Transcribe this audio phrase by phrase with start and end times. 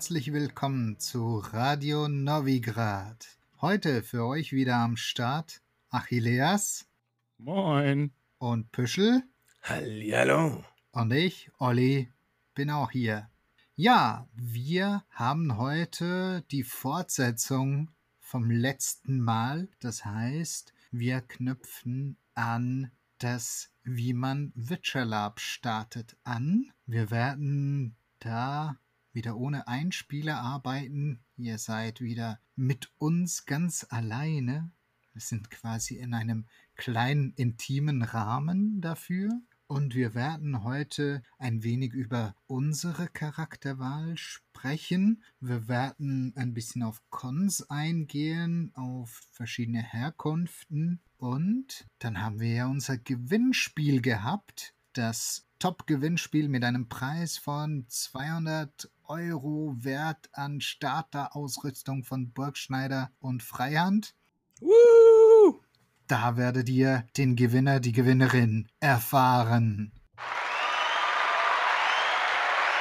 [0.00, 3.36] herzlich willkommen zu Radio Novigrad.
[3.60, 5.60] Heute für euch wieder am Start
[5.90, 6.88] Achilleas.
[7.36, 8.10] Moin.
[8.38, 9.22] Und Püschel.
[9.62, 10.64] Hallihallo.
[10.92, 12.10] Und ich, Olli,
[12.54, 13.28] bin auch hier.
[13.76, 19.68] Ja, wir haben heute die Fortsetzung vom letzten Mal.
[19.80, 26.72] Das heißt, wir knüpfen an das, wie man Witcher Lab startet, an.
[26.86, 28.78] Wir werden da
[29.12, 31.20] wieder ohne Einspieler arbeiten.
[31.36, 34.70] Ihr seid wieder mit uns ganz alleine.
[35.12, 36.46] Wir sind quasi in einem
[36.76, 39.40] kleinen intimen Rahmen dafür.
[39.70, 45.22] Und wir werden heute ein wenig über unsere Charakterwahl sprechen.
[45.38, 51.00] Wir werden ein bisschen auf Cons eingehen, auf verschiedene Herkunften.
[51.18, 54.74] Und dann haben wir ja unser Gewinnspiel gehabt.
[54.92, 64.14] Das Top-Gewinnspiel mit einem Preis von 200 Euro Wert an Starter-Ausrüstung von Burgschneider und Freihand.
[64.60, 65.60] Woo!
[66.06, 69.90] Da werdet ihr den Gewinner, die Gewinnerin erfahren.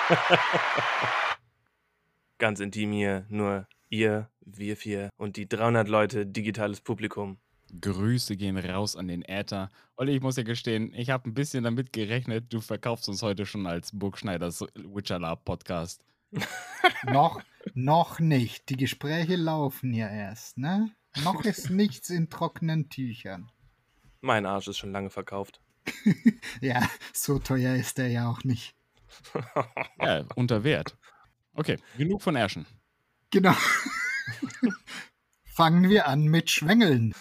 [2.37, 7.39] Ganz intim hier, nur ihr, wir vier und die 300 Leute digitales Publikum.
[7.81, 9.71] Grüße gehen raus an den Äther.
[9.95, 13.47] Olli, ich muss ja gestehen, ich habe ein bisschen damit gerechnet, du verkaufst uns heute
[13.47, 16.03] schon als Burgschneiders Witcher Lab Podcast.
[17.03, 17.41] noch,
[17.73, 18.69] noch nicht.
[18.69, 20.91] Die Gespräche laufen ja erst, ne?
[21.23, 23.51] Noch ist nichts in trockenen Tüchern.
[24.21, 25.61] Mein Arsch ist schon lange verkauft.
[26.61, 28.75] ja, so teuer ist er ja auch nicht.
[29.99, 30.97] ja, unter Wert.
[31.53, 32.65] Okay, genug von Ärschen.
[33.31, 33.55] Genau.
[35.45, 37.15] Fangen wir an mit Schwängeln.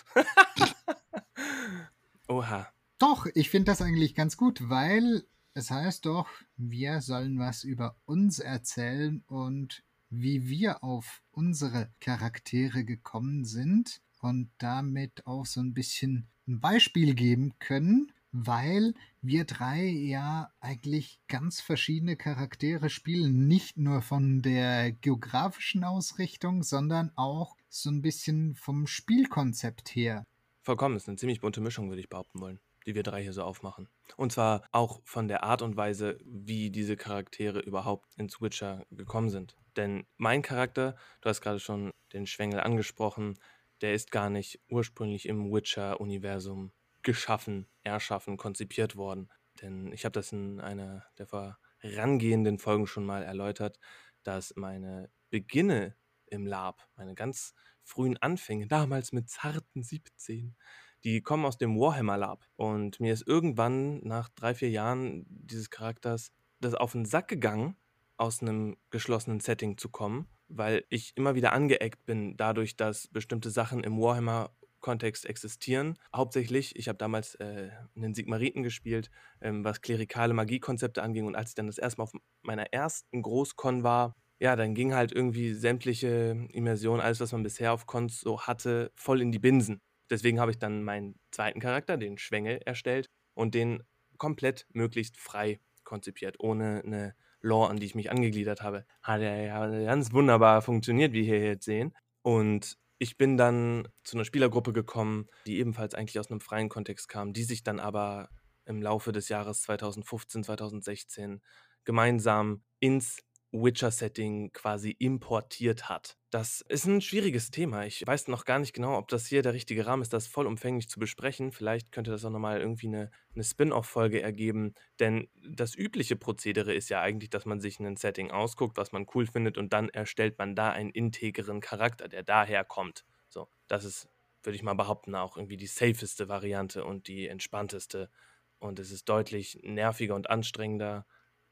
[2.29, 2.69] Oha.
[2.99, 5.25] Doch, ich finde das eigentlich ganz gut, weil
[5.59, 12.85] es heißt doch, wir sollen was über uns erzählen und wie wir auf unsere Charaktere
[12.85, 19.85] gekommen sind und damit auch so ein bisschen ein Beispiel geben können, weil wir drei
[19.85, 27.91] ja eigentlich ganz verschiedene Charaktere spielen, nicht nur von der geografischen Ausrichtung, sondern auch so
[27.91, 30.25] ein bisschen vom Spielkonzept her.
[30.63, 33.43] Vollkommen, ist eine ziemlich bunte Mischung, würde ich behaupten wollen, die wir drei hier so
[33.43, 33.87] aufmachen.
[34.17, 39.29] Und zwar auch von der Art und Weise, wie diese Charaktere überhaupt ins Witcher gekommen
[39.29, 39.57] sind.
[39.77, 43.39] Denn mein Charakter, du hast gerade schon den Schwengel angesprochen,
[43.83, 46.73] der ist gar nicht ursprünglich im Witcher-Universum
[47.03, 49.29] geschaffen, erschaffen, konzipiert worden.
[49.61, 53.79] Denn ich habe das in einer der vorangehenden Folgen schon mal erläutert,
[54.23, 55.95] dass meine Beginne
[56.25, 60.57] im Lab, meine ganz frühen Anfänge, damals mit zarten 17,
[61.05, 62.45] die kommen aus dem Warhammer Lab.
[62.57, 67.77] Und mir ist irgendwann nach drei, vier Jahren dieses Charakters das auf den Sack gegangen,
[68.17, 73.51] aus einem geschlossenen Setting zu kommen, weil ich immer wieder angeeckt bin, dadurch, dass bestimmte
[73.51, 75.97] Sachen im Warhammer-Kontext existieren.
[76.15, 79.11] Hauptsächlich, ich habe damals äh, einen Sigmariten gespielt,
[79.41, 81.27] ähm, was klerikale Magiekonzepte anging.
[81.27, 84.95] Und als ich dann das erste Mal auf meiner ersten Großkon war, ja, dann ging
[84.95, 89.41] halt irgendwie sämtliche Immersion, alles, was man bisher auf Cons so hatte, voll in die
[89.41, 89.81] Binsen.
[90.11, 93.83] Deswegen habe ich dann meinen zweiten Charakter, den Schwengel, erstellt und den
[94.17, 98.85] komplett möglichst frei konzipiert, ohne eine Lore, an die ich mich angegliedert habe.
[99.03, 101.95] Hat ja ganz wunderbar funktioniert, wie wir hier jetzt sehen.
[102.23, 107.09] Und ich bin dann zu einer Spielergruppe gekommen, die ebenfalls eigentlich aus einem freien Kontext
[107.09, 108.29] kam, die sich dann aber
[108.65, 111.41] im Laufe des Jahres 2015, 2016
[111.85, 113.21] gemeinsam ins
[113.53, 116.17] Witcher-Setting quasi importiert hat.
[116.31, 117.87] Das ist ein schwieriges Thema.
[117.87, 120.89] Ich weiß noch gar nicht genau, ob das hier der richtige Rahmen ist, das vollumfänglich
[120.89, 121.53] zu besprechen.
[121.53, 124.75] Vielleicht könnte das auch nochmal irgendwie eine, eine Spin-off-Folge ergeben.
[125.01, 129.07] Denn das übliche Prozedere ist ja eigentlich, dass man sich ein Setting ausguckt, was man
[129.15, 133.07] cool findet, und dann erstellt man da einen integren Charakter, der daher kommt.
[133.31, 134.09] So, das ist,
[134.43, 138.11] würde ich mal behaupten, auch irgendwie die safeste Variante und die entspannteste.
[138.59, 141.07] Und es ist deutlich nerviger und anstrengender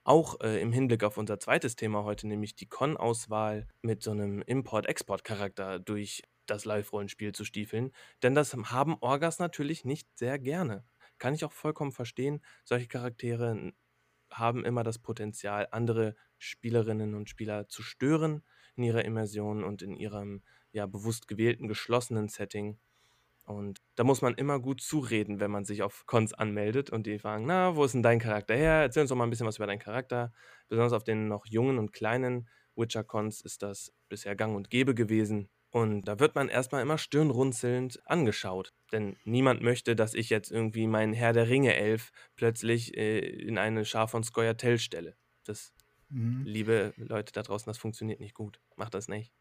[0.06, 4.40] auch äh, im Hinblick auf unser zweites Thema heute, nämlich die Con-Auswahl mit so einem
[4.42, 7.92] Import-Export-Charakter durch das Live-Rollenspiel zu stiefeln.
[8.22, 10.84] Denn das haben Orgas natürlich nicht sehr gerne.
[11.18, 12.40] Kann ich auch vollkommen verstehen.
[12.64, 13.72] Solche Charaktere
[14.30, 18.42] haben immer das Potenzial, andere Spielerinnen und Spieler zu stören
[18.76, 22.78] in ihrer Immersion und in ihrem ja bewusst gewählten geschlossenen Setting.
[23.46, 27.18] Und da muss man immer gut zureden, wenn man sich auf Cons anmeldet und die
[27.18, 28.72] fragen, na, wo ist denn dein Charakter her?
[28.82, 30.32] Erzähl uns doch mal ein bisschen was über deinen Charakter.
[30.68, 35.48] Besonders auf den noch jungen und kleinen Witcher-Cons ist das bisher gang und gäbe gewesen.
[35.70, 38.72] Und da wird man erstmal immer stirnrunzelnd angeschaut.
[38.92, 43.84] Denn niemand möchte, dass ich jetzt irgendwie meinen Herr der Ringe-Elf plötzlich äh, in eine
[43.84, 45.16] Schar von Scoia'tael stelle.
[45.44, 45.72] Das
[46.08, 46.44] Mhm.
[46.44, 48.60] Liebe Leute da draußen, das funktioniert nicht gut.
[48.76, 49.32] Macht das nicht.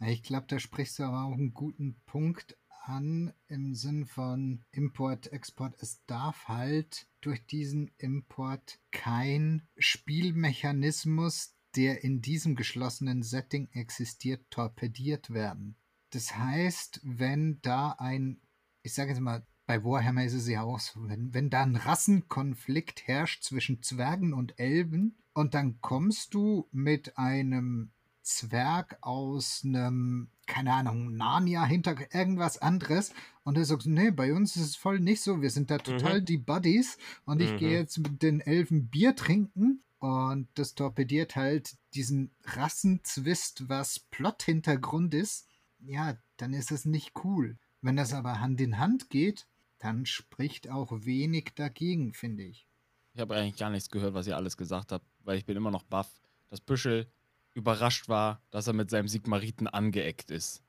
[0.00, 5.32] Ich glaube, da sprichst du aber auch einen guten Punkt an im Sinn von Import,
[5.32, 5.74] Export.
[5.80, 15.30] Es darf halt durch diesen Import kein Spielmechanismus, der in diesem geschlossenen Setting existiert, torpediert
[15.30, 15.76] werden.
[16.10, 18.40] Das heißt, wenn da ein,
[18.82, 21.76] ich sage jetzt mal, bei Warhammer ist es ja auch so, wenn, wenn da ein
[21.76, 27.92] Rassenkonflikt herrscht zwischen Zwergen und Elben und dann kommst du mit einem
[28.22, 33.12] Zwerg aus einem, keine Ahnung, Narnia hinter irgendwas anderes.
[33.44, 36.20] Und er sagt, nee, bei uns ist es voll nicht so, wir sind da total
[36.22, 36.98] die Buddies.
[37.24, 37.56] Und ich Mhm.
[37.58, 39.82] gehe jetzt mit den Elfen Bier trinken.
[40.00, 45.46] Und das torpediert halt diesen Rassenzwist, was Plot-Hintergrund ist,
[45.86, 47.56] ja, dann ist es nicht cool.
[47.82, 49.46] Wenn das aber Hand in Hand geht,
[49.78, 52.66] dann spricht auch wenig dagegen, finde ich.
[53.14, 55.70] Ich habe eigentlich gar nichts gehört, was ihr alles gesagt habt, weil ich bin immer
[55.70, 56.10] noch baff,
[56.48, 57.06] dass Büschel
[57.54, 60.62] überrascht war, dass er mit seinem Sigmariten angeeckt ist.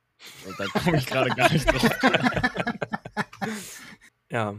[0.46, 1.90] Und da komme ich gerade gar nicht drauf.
[4.30, 4.56] Ja,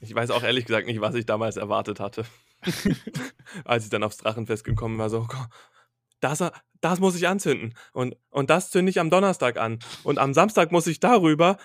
[0.00, 2.24] ich weiß auch ehrlich gesagt nicht, was ich damals erwartet hatte.
[3.64, 5.48] Als ich dann aufs Drachenfest gekommen war, so, "Gott,
[6.20, 6.42] das,
[6.80, 7.74] das muss ich anzünden.
[7.92, 9.78] Und, und das zünde ich am Donnerstag an.
[10.04, 11.58] Und am Samstag muss ich darüber.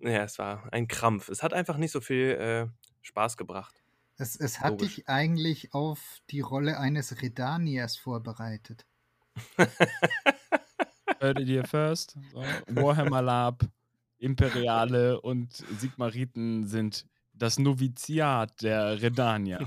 [0.00, 1.28] Ja, es war ein Krampf.
[1.28, 2.66] Es hat einfach nicht so viel äh,
[3.02, 3.82] Spaß gebracht.
[4.18, 4.96] Es, es hat Logisch.
[4.96, 6.00] dich eigentlich auf
[6.30, 8.86] die Rolle eines Redaniers vorbereitet.
[11.20, 12.16] Hörtet ihr first?
[12.30, 13.64] So, Warhammer Lab,
[14.18, 19.58] Imperiale und Sigmariten sind das Noviziat der Redania.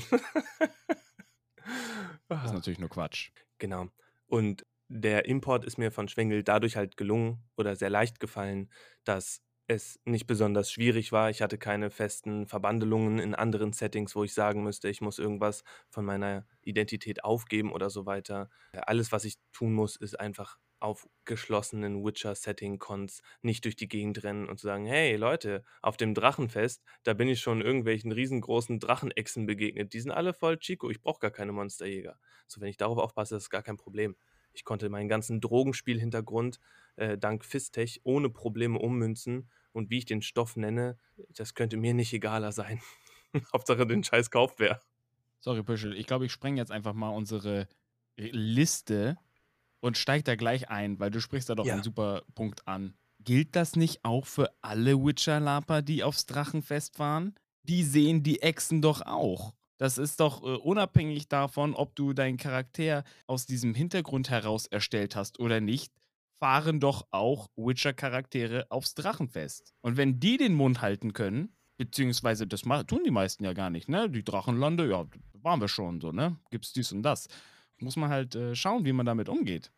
[2.27, 3.31] Das ist natürlich nur Quatsch.
[3.57, 3.89] Genau.
[4.27, 8.71] Und der Import ist mir von Schwengel dadurch halt gelungen oder sehr leicht gefallen,
[9.03, 11.29] dass es nicht besonders schwierig war.
[11.29, 15.63] Ich hatte keine festen Verbandelungen in anderen Settings, wo ich sagen müsste, ich muss irgendwas
[15.89, 18.49] von meiner Identität aufgeben oder so weiter.
[18.71, 24.23] Äh, Alles, was ich tun muss, ist einfach auf geschlossenen Witcher-Setting-Cons nicht durch die Gegend
[24.23, 28.79] rennen und zu sagen, hey Leute, auf dem Drachenfest, da bin ich schon irgendwelchen riesengroßen
[28.79, 29.93] Drachenechsen begegnet.
[29.93, 32.17] Die sind alle voll Chico, ich brauche gar keine Monsterjäger.
[32.47, 34.15] So, wenn ich darauf aufpasse, ist gar kein Problem.
[34.53, 36.59] Ich konnte meinen ganzen Drogenspielhintergrund
[36.99, 40.97] äh, dank Fistech ohne Probleme ummünzen und wie ich den Stoff nenne,
[41.29, 42.81] das könnte mir nicht egaler sein.
[43.53, 44.81] Hauptsache den Scheiß kauft wer.
[45.39, 47.67] Sorry, Büschel, ich glaube, ich spreng jetzt einfach mal unsere
[48.17, 49.17] Liste
[49.79, 51.73] und steig da gleich ein, weil du sprichst da doch Ja.
[51.73, 52.95] einen super Punkt an.
[53.23, 57.35] Gilt das nicht auch für alle Witcher-Laper, die aufs Drachenfest fahren?
[57.63, 59.53] Die sehen die Echsen doch auch.
[59.77, 65.15] Das ist doch äh, unabhängig davon, ob du deinen Charakter aus diesem Hintergrund heraus erstellt
[65.15, 65.93] hast oder nicht,
[66.39, 69.73] fahren doch auch Witcher-Charaktere aufs Drachenfest.
[69.81, 73.89] Und wenn die den Mund halten können, beziehungsweise das tun die meisten ja gar nicht,
[73.89, 74.09] ne?
[74.09, 76.37] Die Drachenlande, ja, waren wir schon so, ne?
[76.51, 77.27] Gibt's dies und das.
[77.79, 79.71] Muss man halt äh, schauen, wie man damit umgeht.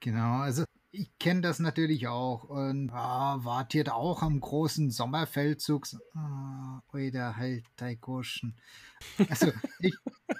[0.00, 4.90] Genau, also ich kenne das natürlich auch und ah, wart ihr da auch am großen
[4.90, 5.86] Sommerfeldzug?
[5.86, 8.56] So, Ah, oida, halt, dein Goschen.
[9.28, 9.94] Also ich,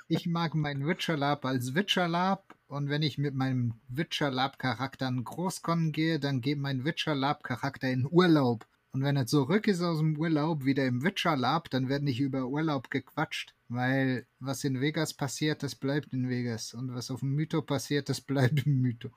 [0.08, 4.58] ich mag meinen Witcher Lab als Witcher Lab und wenn ich mit meinem Witcher Lab
[4.58, 8.66] Charakter an Großkon gehe, dann geht mein Witcher Lab Charakter in Urlaub.
[8.92, 12.20] Und wenn er zurück ist aus dem Urlaub, wieder im Witcher Lab, dann wird nicht
[12.20, 13.54] über Urlaub gequatscht.
[13.68, 16.74] Weil was in Vegas passiert, das bleibt in Vegas.
[16.74, 19.10] Und was auf dem Mytho passiert, das bleibt im Mytho.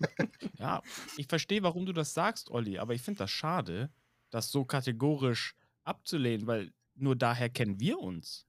[0.58, 0.82] Ja,
[1.16, 3.90] ich verstehe, warum du das sagst, Olli, aber ich finde das schade,
[4.30, 5.54] das so kategorisch
[5.84, 8.46] abzulehnen, weil nur daher kennen wir uns.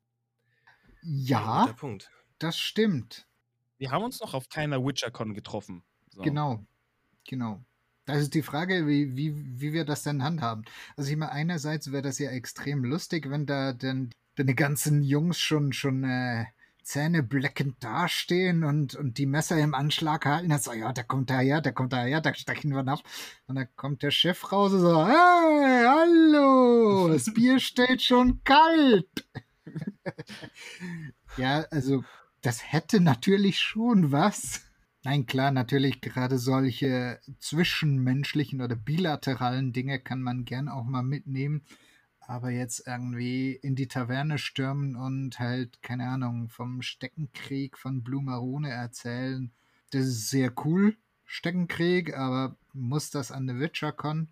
[1.04, 2.10] Ja, Punkt.
[2.40, 3.28] das stimmt.
[3.78, 5.84] Wir haben uns noch auf keiner WitcherCon getroffen.
[6.10, 6.22] So.
[6.22, 6.66] Genau.
[7.28, 7.64] Genau.
[8.06, 10.64] Das ist die Frage, wie, wie, wie wir das denn handhaben.
[10.96, 15.40] Also ich meine, einerseits wäre das ja extrem lustig, wenn da dann deine ganzen Jungs
[15.40, 16.46] schon, schon äh,
[16.84, 20.56] zähnebleckend dastehen und, und die Messer im Anschlag halten.
[20.60, 23.02] So, ja, der kommt daher, der kommt daher, da stechen wir ab.
[23.48, 29.28] Und dann kommt der Chef raus und so, hey, hallo, das Bier steht schon kalt.
[31.38, 32.04] ja, also
[32.46, 34.62] das hätte natürlich schon was.
[35.04, 41.64] Nein, klar, natürlich gerade solche zwischenmenschlichen oder bilateralen Dinge kann man gern auch mal mitnehmen.
[42.20, 48.24] Aber jetzt irgendwie in die Taverne stürmen und halt, keine Ahnung, vom Steckenkrieg von Blue
[48.24, 49.52] Marone erzählen,
[49.92, 54.28] das ist sehr cool, Steckenkrieg, aber muss das an eine WitcherCon?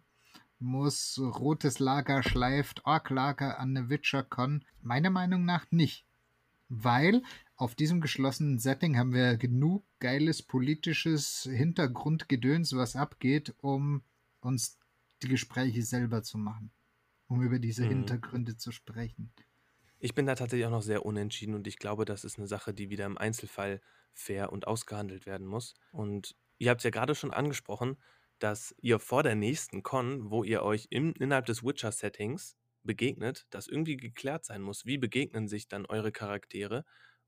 [0.60, 4.64] Muss Rotes Lager schleift Ork-Lager an eine WitcherCon?
[4.82, 6.06] Meiner Meinung nach nicht.
[6.70, 7.22] Weil
[7.56, 14.04] auf diesem geschlossenen Setting haben wir genug geiles politisches Hintergrundgedöns, was abgeht, um
[14.42, 14.80] uns
[15.24, 16.72] die Gespräche selber zu machen.
[17.28, 17.86] Um über diese Mhm.
[17.86, 19.34] Hintergründe zu sprechen.
[20.00, 22.74] Ich bin da tatsächlich auch noch sehr unentschieden und ich glaube, das ist eine Sache,
[22.74, 23.82] die wieder im Einzelfall
[24.14, 25.74] fair und ausgehandelt werden muss.
[25.92, 28.02] Und ihr habt es ja gerade schon angesprochen,
[28.40, 33.68] dass ihr vor der nächsten Con, wo ihr euch im, innerhalb des Witcher-Settings begegnet, das
[33.68, 34.86] irgendwie geklärt sein muss.
[34.86, 36.84] Wie begegnen sich dann eure Charaktere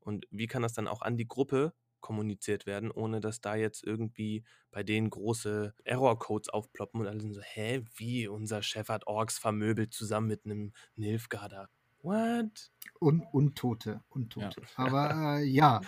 [0.06, 3.82] und wie kann das dann auch an die Gruppe kommuniziert werden, ohne dass da jetzt
[3.84, 9.08] irgendwie bei denen große Error-Codes aufploppen und alle sind so, hä, wie, unser Chef hat
[9.08, 11.68] Orks vermöbelt zusammen mit einem Nilfgaarder.
[12.02, 12.70] What?
[13.00, 14.60] Un Untote, Untote.
[14.60, 14.66] Ja.
[14.76, 15.80] Aber äh, ja.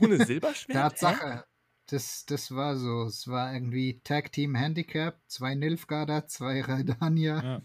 [0.00, 0.76] Ohne Silberschwert?
[0.76, 1.44] Tatsache.
[1.86, 3.04] Das, das war so.
[3.04, 7.42] Es war irgendwie Tag Team Handicap, zwei Nilfgaarder, zwei Redania.
[7.42, 7.62] Ja.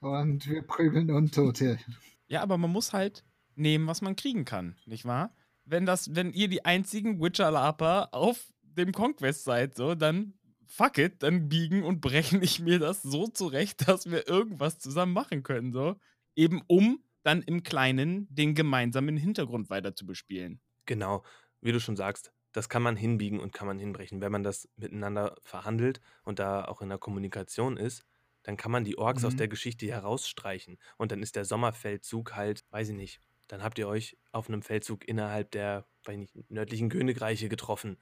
[0.00, 1.78] Und wir prügeln Untote.
[2.26, 5.34] Ja, aber man muss halt nehmen, was man kriegen kann, nicht wahr?
[5.64, 10.34] Wenn das, wenn ihr die einzigen Witcher-Laper auf dem Conquest seid, so, dann
[10.66, 15.12] fuck it, dann biegen und brechen ich mir das so zurecht, dass wir irgendwas zusammen
[15.12, 15.96] machen können, so.
[16.34, 20.60] Eben um dann im Kleinen den gemeinsamen Hintergrund weiter zu bespielen.
[20.86, 21.22] Genau,
[21.60, 24.20] wie du schon sagst, das kann man hinbiegen und kann man hinbrechen.
[24.20, 28.04] Wenn man das miteinander verhandelt und da auch in der Kommunikation ist,
[28.42, 29.28] dann kann man die Orks mhm.
[29.28, 30.78] aus der Geschichte herausstreichen.
[30.98, 33.20] Und dann ist der Sommerfeldzug halt, weiß ich nicht,
[33.52, 37.98] dann habt ihr euch auf einem Feldzug innerhalb der, nicht, nördlichen Königreiche getroffen.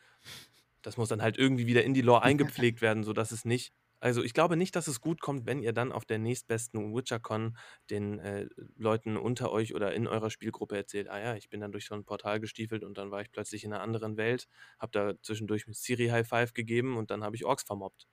[0.81, 3.75] Das muss dann halt irgendwie wieder in die Lore eingepflegt werden, sodass es nicht.
[3.99, 7.57] Also ich glaube nicht, dass es gut kommt, wenn ihr dann auf der nächstbesten WitcherCon
[7.91, 11.73] den äh, Leuten unter euch oder in eurer Spielgruppe erzählt, ah ja, ich bin dann
[11.73, 14.47] durch so ein Portal gestiefelt und dann war ich plötzlich in einer anderen Welt,
[14.79, 18.07] hab da zwischendurch mit Siri High Five gegeben und dann habe ich Orks vermobbt.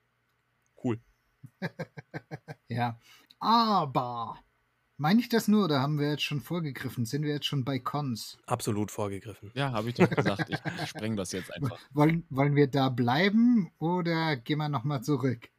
[0.84, 1.00] Cool.
[2.68, 3.00] ja,
[3.38, 4.40] aber
[4.98, 7.06] meine ich das nur oder haben wir jetzt schon vorgegriffen?
[7.06, 8.38] Sind wir jetzt schon bei Cons?
[8.46, 9.52] Absolut vorgegriffen.
[9.54, 10.50] Ja, habe ich doch gesagt.
[10.50, 11.80] ich, ich spreng das jetzt einfach.
[11.94, 15.50] Wollen, wollen wir da bleiben oder gehen wir nochmal zurück?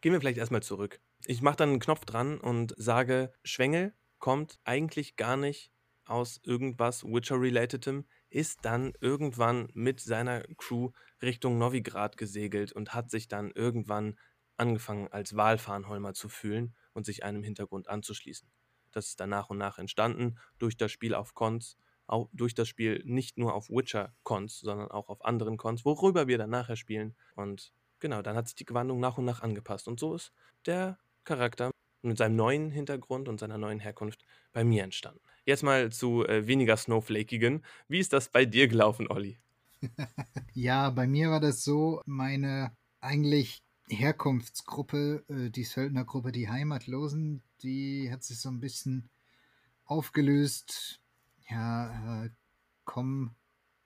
[0.00, 1.00] Gehen wir vielleicht erstmal zurück.
[1.26, 5.72] Ich mache dann einen Knopf dran und sage, Schwengel kommt eigentlich gar nicht
[6.04, 10.90] aus irgendwas Witcher-relatedem, ist dann irgendwann mit seiner Crew
[11.20, 14.18] Richtung Novigrad gesegelt und hat sich dann irgendwann
[14.56, 18.50] angefangen als Walfahnholmer zu fühlen und sich einem Hintergrund anzuschließen.
[18.92, 21.76] Das ist dann nach und nach entstanden durch das Spiel auf Cons,
[22.06, 26.38] auch durch das Spiel nicht nur auf Witcher-Cons, sondern auch auf anderen Cons, worüber wir
[26.38, 27.14] dann nachher spielen.
[27.34, 29.88] Und genau, dann hat sich die Gewandung nach und nach angepasst.
[29.88, 30.32] Und so ist
[30.66, 31.70] der Charakter
[32.02, 35.20] mit seinem neuen Hintergrund und seiner neuen Herkunft bei mir entstanden.
[35.44, 37.64] Jetzt mal zu äh, weniger Snowflakigen.
[37.88, 39.38] Wie ist das bei dir gelaufen, Olli?
[40.54, 48.10] ja, bei mir war das so, meine eigentlich Herkunftsgruppe, äh, die Söldnergruppe, die Heimatlosen, die
[48.10, 49.08] hat sich so ein bisschen
[49.84, 51.00] aufgelöst.
[51.48, 52.30] Ja, äh,
[52.84, 53.34] komm,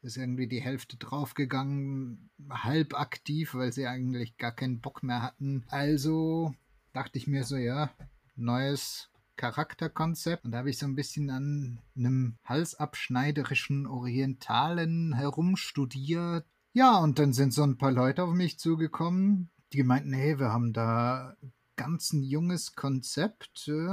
[0.02, 5.64] ist irgendwie die Hälfte draufgegangen, halb aktiv, weil sie eigentlich gar keinen Bock mehr hatten.
[5.68, 6.54] Also
[6.92, 7.90] dachte ich mir so, ja,
[8.36, 10.44] neues Charakterkonzept.
[10.44, 16.46] Und da habe ich so ein bisschen an einem halsabschneiderischen Orientalen herumstudiert.
[16.72, 20.52] Ja, und dann sind so ein paar Leute auf mich zugekommen, die meinten, hey, wir
[20.52, 21.36] haben da
[21.76, 23.68] ganz ein junges Konzept.
[23.68, 23.88] Äh,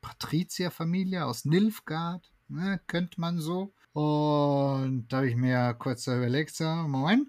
[0.00, 3.72] Patrizierfamilie aus Nilfgaard, ne, könnte man so.
[3.92, 7.28] Und da habe ich mir kurz überlegt, so, Moment,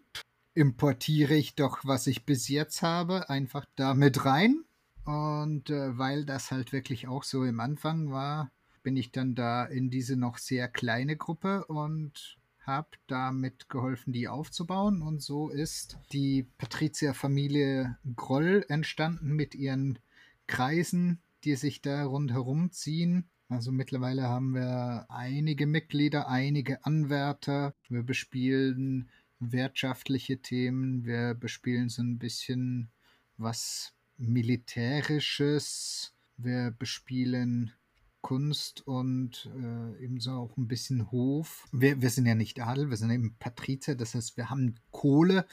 [0.54, 4.64] importiere ich doch, was ich bis jetzt habe, einfach damit rein.
[5.06, 8.52] Und äh, weil das halt wirklich auch so im Anfang war,
[8.84, 12.39] bin ich dann da in diese noch sehr kleine Gruppe und
[12.70, 15.02] habe damit geholfen, die aufzubauen.
[15.02, 20.00] Und so ist die Patrizierfamilie Groll entstanden mit ihren
[20.48, 23.30] Kreisen, die sich da rundherum ziehen.
[23.50, 27.74] Also mittlerweile haben wir einige Mitglieder, einige Anwärter.
[27.90, 29.10] Wir bespielen
[29.40, 32.90] wirtschaftliche Themen, wir bespielen so ein bisschen
[33.38, 36.14] was Militärisches.
[36.38, 37.72] Wir bespielen
[38.22, 41.68] Kunst und äh, ebenso auch ein bisschen Hof.
[41.72, 45.46] Wir, wir sind ja nicht Adel, wir sind eben Patrizier, das heißt, wir haben Kohle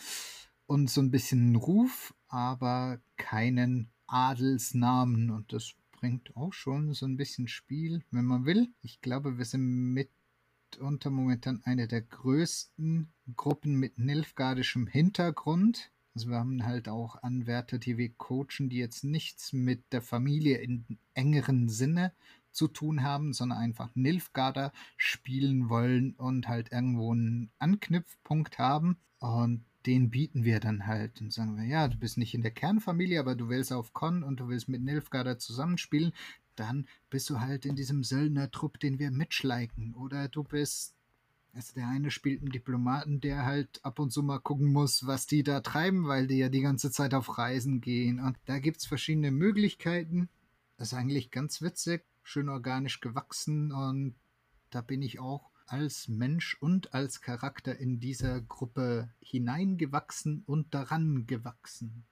[0.66, 7.16] und so ein bisschen Ruf, aber keinen Adelsnamen und das bringt auch schon so ein
[7.16, 8.68] bisschen Spiel, wenn man will.
[8.82, 15.90] Ich glaube, wir sind mitunter momentan eine der größten Gruppen mit nilfgaardischem Hintergrund.
[16.14, 20.58] Also wir haben halt auch Anwärter, die wir coachen, die jetzt nichts mit der Familie
[20.58, 22.12] in engeren Sinne
[22.56, 28.96] zu tun haben, sondern einfach Nilfgaarder spielen wollen und halt irgendwo einen Anknüpfpunkt haben.
[29.18, 32.50] Und den bieten wir dann halt und sagen wir, ja, du bist nicht in der
[32.50, 36.12] Kernfamilie, aber du willst auf Con und du willst mit Nilfgaarder zusammenspielen,
[36.56, 39.94] dann bist du halt in diesem Söldner-Trupp, den wir mitschleichen.
[39.94, 40.96] Oder du bist
[41.56, 45.26] also der eine spielt einen Diplomaten, der halt ab und zu mal gucken muss, was
[45.26, 48.20] die da treiben, weil die ja die ganze Zeit auf Reisen gehen.
[48.20, 50.28] Und da gibt es verschiedene Möglichkeiten.
[50.76, 54.16] Das ist eigentlich ganz witzig schön organisch gewachsen und
[54.70, 61.26] da bin ich auch als Mensch und als Charakter in dieser Gruppe hineingewachsen und daran
[61.26, 62.04] gewachsen.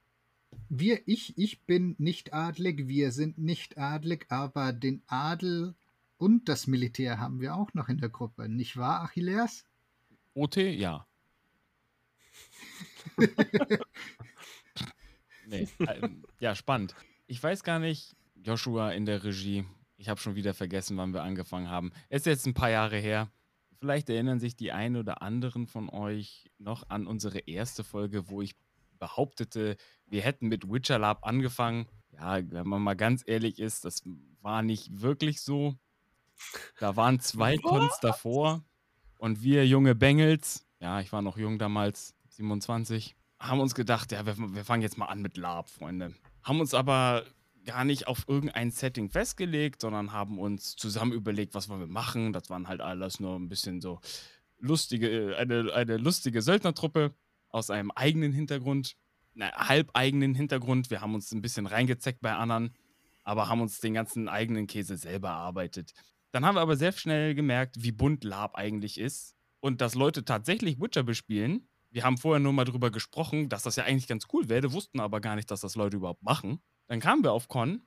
[0.69, 5.75] Wir, ich, ich bin nicht adlig, wir sind nicht adlig, aber den Adel
[6.17, 9.65] und das Militär haben wir auch noch in der Gruppe, nicht wahr, Achilleas?
[10.35, 11.07] OT, ja.
[15.47, 16.95] nee, äh, ja, spannend.
[17.27, 19.65] Ich weiß gar nicht, Joshua in der Regie,
[19.97, 21.93] ich habe schon wieder vergessen, wann wir angefangen haben.
[22.09, 23.31] Es ist jetzt ein paar Jahre her.
[23.79, 28.41] Vielleicht erinnern sich die einen oder anderen von euch noch an unsere erste Folge, wo
[28.43, 28.55] ich
[28.99, 31.87] behauptete, wir hätten mit Witcher Lab angefangen.
[32.13, 34.03] Ja, wenn man mal ganz ehrlich ist, das
[34.41, 35.77] war nicht wirklich so.
[36.79, 38.65] Da waren zwei Cons davor
[39.19, 44.27] und wir junge Bengels, ja, ich war noch jung damals, 27, haben uns gedacht, ja,
[44.27, 46.15] wir, wir fangen jetzt mal an mit Lab, Freunde.
[46.43, 47.25] Haben uns aber
[47.65, 52.33] gar nicht auf irgendein Setting festgelegt, sondern haben uns zusammen überlegt, was wollen wir machen.
[52.33, 54.01] Das waren halt alles nur ein bisschen so
[54.59, 57.15] lustige, eine, eine lustige Söldnertruppe
[57.49, 58.97] aus einem eigenen Hintergrund,
[59.35, 60.91] na, halbeigenen Hintergrund.
[60.91, 62.75] Wir haben uns ein bisschen reingezeckt bei anderen,
[63.23, 65.93] aber haben uns den ganzen eigenen Käse selber erarbeitet.
[66.33, 70.25] Dann haben wir aber sehr schnell gemerkt, wie bunt Lab eigentlich ist und dass Leute
[70.25, 71.69] tatsächlich Witcher bespielen.
[71.91, 74.99] Wir haben vorher nur mal drüber gesprochen, dass das ja eigentlich ganz cool wäre, wussten
[74.99, 76.61] aber gar nicht, dass das Leute überhaupt machen.
[76.87, 77.83] Dann kamen wir auf Con,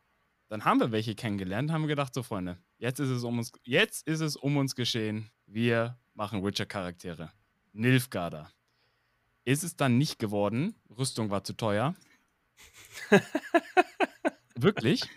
[0.50, 3.52] dann haben wir welche kennengelernt, haben wir gedacht, so Freunde, jetzt ist es um uns,
[3.64, 5.30] jetzt ist es um uns geschehen.
[5.46, 7.32] Wir machen Witcher-Charaktere.
[7.74, 8.52] Nilfgaarder.
[9.46, 10.76] Ist es dann nicht geworden.
[10.90, 11.96] Rüstung war zu teuer.
[14.56, 15.08] Wirklich?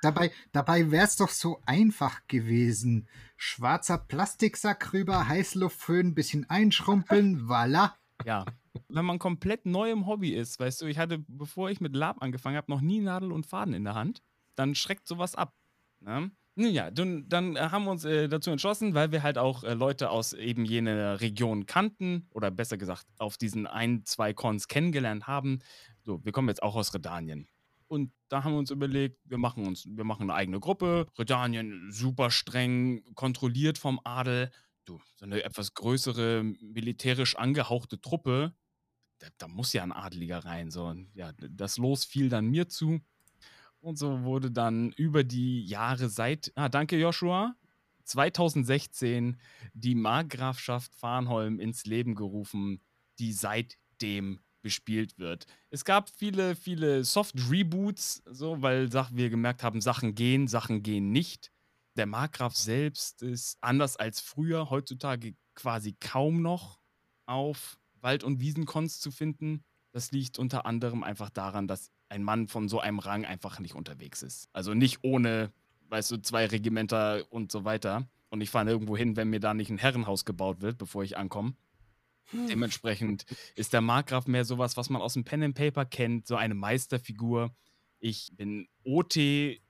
[0.00, 3.08] Dabei, dabei wäre es doch so einfach gewesen.
[3.36, 7.92] Schwarzer Plastiksack rüber, Heißluftföhn, bisschen einschrumpeln, voilà.
[8.24, 8.44] Ja,
[8.88, 12.22] wenn man komplett neu im Hobby ist, weißt du, ich hatte, bevor ich mit Lab
[12.22, 14.22] angefangen habe, noch nie Nadel und Faden in der Hand,
[14.54, 15.54] dann schreckt sowas ab.
[16.00, 16.30] Ne?
[16.56, 20.10] Ja, dann, dann haben wir uns äh, dazu entschlossen, weil wir halt auch äh, Leute
[20.10, 25.60] aus eben jener Region kannten oder besser gesagt auf diesen ein, zwei Cons kennengelernt haben.
[26.02, 27.46] So, wir kommen jetzt auch aus Redanien.
[27.86, 31.06] Und da haben wir uns überlegt, wir machen uns, wir machen eine eigene Gruppe.
[31.16, 34.50] Redanien super streng kontrolliert vom Adel.
[34.88, 38.54] Du, so eine etwas größere, militärisch angehauchte Truppe,
[39.18, 40.70] da, da muss ja ein Adeliger rein.
[40.70, 43.00] So, ja, das Los fiel dann mir zu.
[43.80, 47.54] Und so wurde dann über die Jahre seit, ah, danke Joshua,
[48.04, 49.38] 2016
[49.74, 52.80] die Markgrafschaft Farnholm ins Leben gerufen,
[53.18, 55.46] die seitdem bespielt wird.
[55.68, 61.52] Es gab viele, viele Soft-Reboots, so, weil wir gemerkt haben, Sachen gehen, Sachen gehen nicht.
[61.98, 66.78] Der Markgraf selbst ist anders als früher, heutzutage quasi kaum noch
[67.26, 69.64] auf Wald- und Wiesenkons zu finden.
[69.90, 73.74] Das liegt unter anderem einfach daran, dass ein Mann von so einem Rang einfach nicht
[73.74, 74.48] unterwegs ist.
[74.52, 75.52] Also nicht ohne,
[75.88, 78.06] weißt du, zwei Regimenter und so weiter.
[78.30, 81.16] Und ich fahre irgendwo hin, wenn mir da nicht ein Herrenhaus gebaut wird, bevor ich
[81.16, 81.54] ankomme.
[82.30, 82.46] Hm.
[82.46, 83.24] Dementsprechend
[83.56, 86.54] ist der Markgraf mehr sowas, was man aus dem Pen and Paper kennt, so eine
[86.54, 87.50] Meisterfigur.
[88.00, 89.14] Ich bin OT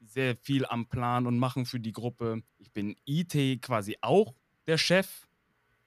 [0.00, 2.42] sehr viel am Plan und machen für die Gruppe.
[2.58, 4.34] Ich bin IT quasi auch
[4.66, 5.26] der Chef,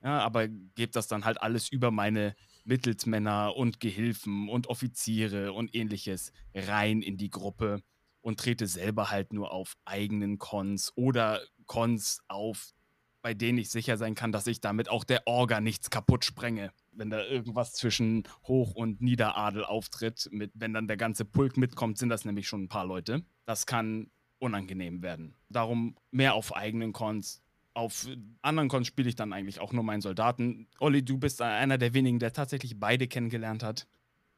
[0.03, 5.75] ja, aber gebe das dann halt alles über meine Mittelsmänner und Gehilfen und Offiziere und
[5.75, 7.83] ähnliches rein in die Gruppe
[8.21, 12.73] und trete selber halt nur auf eigenen Cons oder Cons auf,
[13.21, 16.71] bei denen ich sicher sein kann, dass ich damit auch der Orga nichts kaputt sprenge.
[16.91, 21.97] Wenn da irgendwas zwischen Hoch- und Niederadel auftritt, mit, wenn dann der ganze Pulk mitkommt,
[21.97, 23.23] sind das nämlich schon ein paar Leute.
[23.45, 25.35] Das kann unangenehm werden.
[25.49, 27.41] Darum mehr auf eigenen Cons,
[27.73, 28.07] auf
[28.41, 30.67] anderen Cons spiele ich dann eigentlich auch nur meinen Soldaten.
[30.79, 33.87] Olli, du bist einer der wenigen, der tatsächlich beide kennengelernt hat.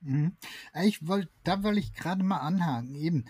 [0.02, 0.38] Mhm.
[0.84, 2.96] Ich wollt, da wollte ich gerade mal anhaken.
[2.96, 3.26] Eben,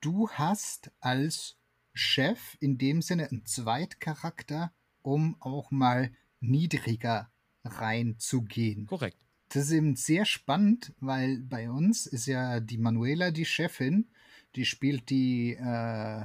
[0.00, 1.56] du hast als
[1.92, 6.10] Chef in dem Sinne einen Zweitcharakter, um auch mal
[6.40, 7.30] niedriger
[7.64, 8.86] reinzugehen.
[8.86, 9.18] Korrekt.
[9.48, 14.08] Das ist eben sehr spannend, weil bei uns ist ja die Manuela die Chefin,
[14.56, 16.24] die spielt die äh,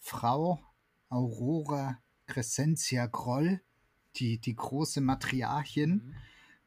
[0.00, 0.60] Frau
[1.08, 3.60] Aurora Crescentia Groll,
[4.16, 5.90] die, die große Matriarchin.
[5.90, 6.14] Mhm.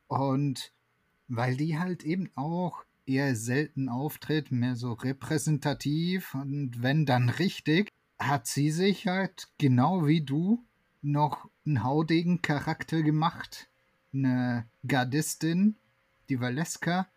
[0.08, 0.73] Und
[1.27, 7.89] weil die halt eben auch eher selten auftritt, mehr so repräsentativ und wenn dann richtig,
[8.19, 10.63] hat sie sich halt genau wie du
[11.02, 13.70] noch einen haudegen Charakter gemacht,
[14.14, 15.76] eine Gardistin,
[16.30, 17.08] die Valeska,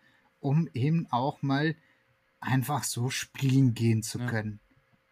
[0.41, 1.77] um eben auch mal
[2.41, 4.61] einfach so spielen gehen zu können.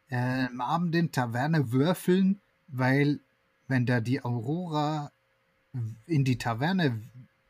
[0.09, 0.45] Ja.
[0.45, 2.41] Äh, am Abend in Taverne würfeln
[2.73, 3.21] weil
[3.69, 5.13] wenn da die Aurora
[6.07, 7.03] in die Taverne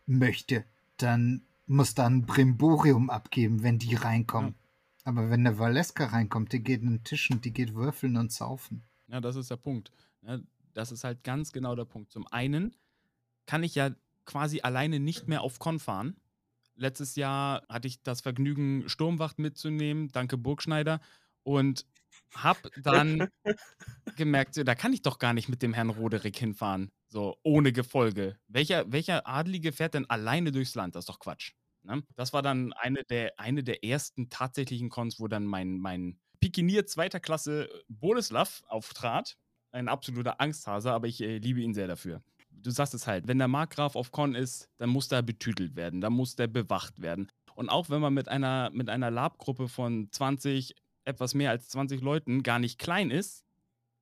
[0.06, 0.64] möchte,
[0.98, 4.50] dann muss dann Brimborium abgeben, wenn die reinkommen.
[4.50, 4.56] Ja.
[5.04, 8.30] Aber wenn der Valeska reinkommt, die geht an den Tisch und die geht würfeln und
[8.30, 8.82] saufen.
[9.08, 9.90] Ja, das ist der Punkt.
[10.22, 10.38] Ja,
[10.74, 12.10] das ist halt ganz genau der Punkt.
[12.10, 12.76] Zum einen
[13.46, 13.90] kann ich ja
[14.24, 16.16] quasi alleine nicht mehr auf Con fahren.
[16.74, 21.00] Letztes Jahr hatte ich das Vergnügen, Sturmwacht mitzunehmen, danke Burgschneider,
[21.42, 21.86] und
[22.34, 23.28] hab dann
[24.16, 28.38] gemerkt, da kann ich doch gar nicht mit dem Herrn Roderick hinfahren, so ohne Gefolge.
[28.48, 30.94] Welcher, welcher Adlige fährt denn alleine durchs Land?
[30.94, 31.52] Das ist doch Quatsch.
[31.82, 32.02] Ne?
[32.14, 36.86] Das war dann eine der, eine der ersten tatsächlichen Cons, wo dann mein, mein Pikinier
[36.86, 39.36] zweiter Klasse Boleslav auftrat.
[39.72, 42.22] Ein absoluter Angsthase, aber ich äh, liebe ihn sehr dafür.
[42.50, 46.00] Du sagst es halt, wenn der Markgraf auf Con ist, dann muss der betütelt werden,
[46.00, 47.28] dann muss der bewacht werden.
[47.54, 52.00] Und auch wenn man mit einer, mit einer Lab-Gruppe von 20, etwas mehr als 20
[52.00, 53.44] Leuten gar nicht klein ist,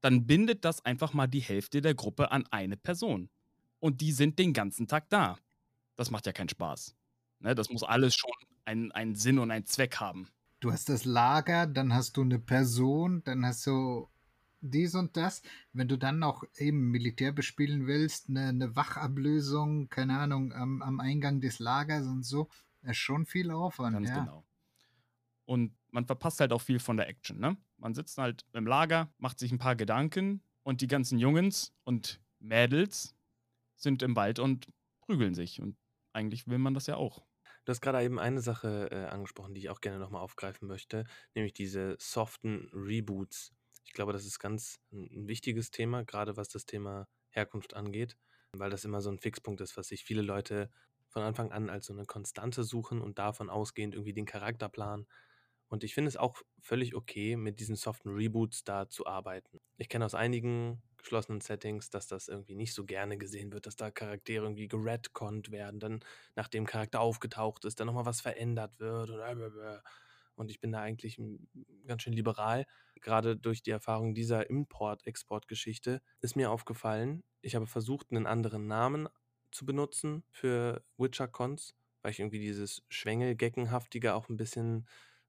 [0.00, 3.30] dann bindet das einfach mal die Hälfte der Gruppe an eine Person.
[3.78, 5.38] Und die sind den ganzen Tag da.
[5.96, 6.94] Das macht ja keinen Spaß.
[7.40, 8.30] Ne, das muss alles schon
[8.64, 10.28] einen, einen Sinn und einen Zweck haben.
[10.60, 14.08] Du hast das Lager, dann hast du eine Person, dann hast du
[14.60, 15.42] dies und das.
[15.72, 21.00] Wenn du dann noch eben Militär bespielen willst, eine, eine Wachablösung, keine Ahnung, am, am,
[21.00, 22.48] Eingang des Lagers und so,
[22.82, 23.94] ist schon viel Aufwand.
[23.94, 24.20] Ganz ja.
[24.20, 24.44] genau.
[25.44, 27.38] Und man verpasst halt auch viel von der Action.
[27.40, 27.56] Ne?
[27.76, 32.20] Man sitzt halt im Lager, macht sich ein paar Gedanken und die ganzen Jungs und
[32.38, 33.16] Mädels
[33.76, 34.68] sind im Wald und
[35.00, 35.60] prügeln sich.
[35.60, 35.76] Und
[36.12, 37.24] eigentlich will man das ja auch.
[37.64, 41.04] Du hast gerade eben eine Sache äh, angesprochen, die ich auch gerne nochmal aufgreifen möchte,
[41.34, 43.52] nämlich diese soften Reboots.
[43.84, 48.16] Ich glaube, das ist ganz ein, wichtiges Thema, gerade was das Thema Herkunft angeht,
[48.56, 50.70] weil das immer so ein Fixpunkt ist, was sich viele Leute
[51.08, 55.06] von Anfang an als so eine Konstante suchen und davon ausgehend irgendwie den Charakter planen.
[55.68, 59.60] Und ich finde es auch völlig okay, mit diesen soften Reboots da zu arbeiten.
[59.76, 63.76] Ich kenne aus einigen geschlossenen Settings, dass das irgendwie nicht so gerne gesehen wird, dass
[63.76, 66.00] da Charaktere irgendwie geredconnt werden, dann
[66.34, 69.20] nachdem Charakter aufgetaucht ist, dann nochmal was verändert wird und
[70.36, 71.20] und ich bin da eigentlich
[71.86, 72.66] ganz schön liberal.
[73.00, 79.08] Gerade durch die Erfahrung dieser Import-Export-Geschichte ist mir aufgefallen, ich habe versucht, einen anderen Namen
[79.50, 84.86] zu benutzen für Witcher-Cons, weil ich irgendwie dieses Schwengel-Geckenhaftige auch ein bisschen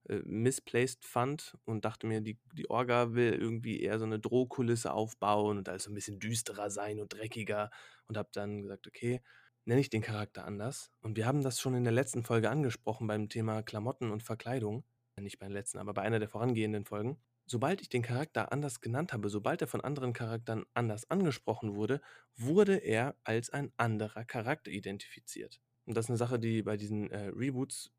[0.09, 4.93] äh, misplaced fand und dachte mir, die, die Orga will irgendwie eher so eine Drohkulisse
[4.93, 7.69] aufbauen und also ein bisschen düsterer sein und dreckiger
[8.07, 9.21] und habe dann gesagt, okay,
[9.65, 10.91] nenne ich den Charakter anders.
[11.01, 14.83] Und wir haben das schon in der letzten Folge angesprochen beim Thema Klamotten und Verkleidung.
[15.19, 17.21] Nicht bei der letzten, aber bei einer der vorangehenden Folgen.
[17.51, 21.99] Sobald ich den Charakter anders genannt habe, sobald er von anderen Charakteren anders angesprochen wurde,
[22.37, 25.59] wurde er als ein anderer Charakter identifiziert.
[25.85, 27.91] Und das ist eine Sache, die bei diesen äh, Reboots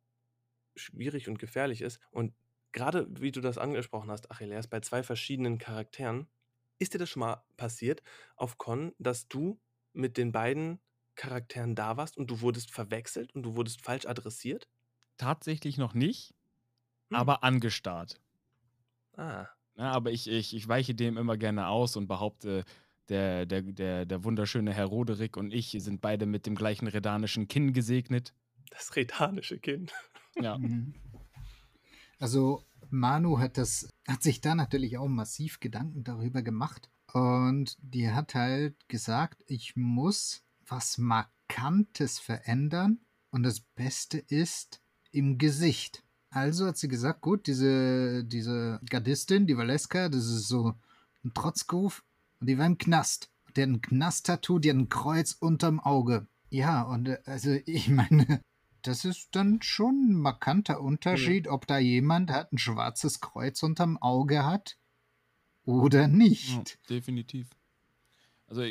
[0.74, 2.00] schwierig und gefährlich ist.
[2.10, 2.32] Und
[2.72, 6.28] gerade wie du das angesprochen hast, Achilles, bei zwei verschiedenen Charakteren,
[6.78, 8.02] ist dir das schon mal passiert
[8.36, 9.60] auf Con, dass du
[9.92, 10.80] mit den beiden
[11.14, 14.70] Charakteren da warst und du wurdest verwechselt und du wurdest falsch adressiert?
[15.18, 16.32] Tatsächlich noch nicht,
[17.10, 17.18] hm.
[17.18, 18.21] aber angestarrt.
[19.16, 19.46] Ah.
[19.76, 22.64] Ja, aber ich, ich, ich weiche dem immer gerne aus und behaupte,
[23.08, 27.48] der, der, der, der wunderschöne Herr Roderick und ich sind beide mit dem gleichen redanischen
[27.48, 28.34] Kinn gesegnet.
[28.70, 29.90] Das redanische Kinn.
[30.40, 30.58] Ja.
[30.58, 30.94] Mhm.
[32.18, 36.88] Also Manu hat das, hat sich da natürlich auch massiv Gedanken darüber gemacht.
[37.12, 43.00] Und die hat halt gesagt, ich muss was Markantes verändern.
[43.30, 46.04] Und das Beste ist im Gesicht.
[46.32, 50.74] Also hat sie gesagt, gut, diese, diese Gardistin, die Valeska, das ist so
[51.24, 52.02] ein Trotzkuf.
[52.40, 53.30] Und die war im Knast.
[53.54, 56.26] Der hat ein Knast-Tattoo, die hat ein Kreuz unterm Auge.
[56.48, 58.40] Ja, und äh, also ich meine,
[58.80, 61.52] das ist dann schon ein markanter Unterschied, ja.
[61.52, 64.78] ob da jemand hat ein schwarzes Kreuz unterm Auge hat
[65.66, 66.50] oder nicht.
[66.50, 67.50] Ja, definitiv.
[68.46, 68.64] Also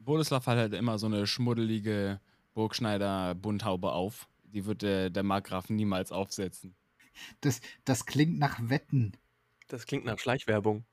[0.00, 2.20] Boleslav hat halt immer so eine schmuddelige
[2.54, 4.28] Burgschneider-Bunthaube auf.
[4.42, 6.74] Die wird der, der Markgraf niemals aufsetzen.
[7.40, 9.12] Das, das klingt nach Wetten.
[9.68, 10.84] Das klingt nach Schleichwerbung.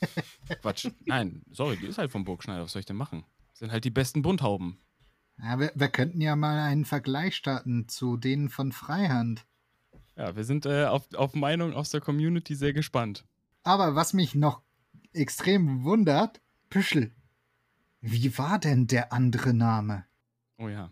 [0.62, 0.88] Quatsch.
[1.04, 2.62] Nein, sorry, die ist halt vom Burgschneider.
[2.62, 3.24] Was soll ich denn machen?
[3.50, 4.78] Das sind halt die besten Bunthauben.
[5.38, 9.46] Ja, wir, wir, könnten ja mal einen Vergleich starten zu denen von Freihand.
[10.16, 13.24] Ja, wir sind äh, auf, auf Meinung aus der Community sehr gespannt.
[13.62, 14.62] Aber was mich noch
[15.12, 17.12] extrem wundert, Püschel.
[18.00, 20.04] Wie war denn der andere Name?
[20.58, 20.90] Oh ja.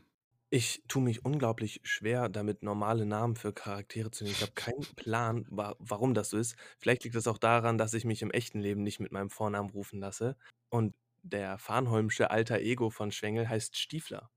[0.51, 4.35] Ich tue mich unglaublich schwer, damit normale Namen für Charaktere zu nehmen.
[4.35, 6.57] Ich habe keinen Plan, wa warum das so ist.
[6.79, 9.69] Vielleicht liegt es auch daran, dass ich mich im echten Leben nicht mit meinem Vornamen
[9.69, 10.37] rufen lasse.
[10.71, 14.31] Und der Farnholmsche alter Ego von Schwengel heißt Stiefler.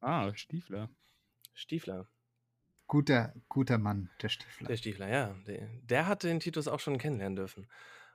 [0.00, 0.90] Ah, Stiefler.
[1.54, 2.08] Stiefler.
[2.86, 4.68] Guter, guter Mann, der Stiefler.
[4.68, 5.34] Der Stiefler, ja.
[5.46, 7.68] Der, der hat den Titus auch schon kennenlernen dürfen.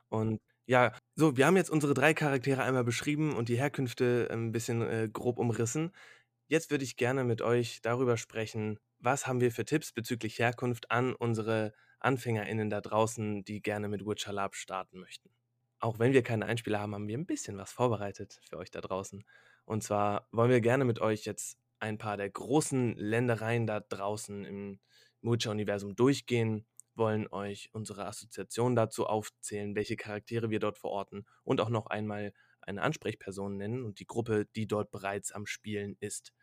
[0.07, 4.53] Und ja, so, wir haben jetzt unsere drei Charaktere einmal beschrieben und die Herkünfte ein
[4.53, 5.91] bisschen äh, grob umrissen.
[6.47, 10.91] Jetzt würde ich gerne mit euch darüber sprechen, was haben wir für Tipps bezüglich Herkunft
[10.91, 15.29] an unsere AnfängerInnen da draußen, die gerne mit Witcher Lab starten möchten.
[15.81, 18.81] auch wenn wir keine Einspieler haben, haben wir ein bisschen was vorbereitet für euch da
[18.81, 19.25] draußen.
[19.65, 24.45] Und zwar wollen wir gerne mit euch jetzt ein paar der großen Ländereien da draußen
[24.45, 24.79] im
[25.21, 31.69] Witcher-Universum durchgehen, wollen euch unsere Assoziation dazu aufzählen, welche Charaktere wir dort verorten und auch
[31.69, 32.33] noch einmal
[32.67, 36.33] eine Ansprechperson nennen und die Gruppe, die dort bereits am Spielen ist.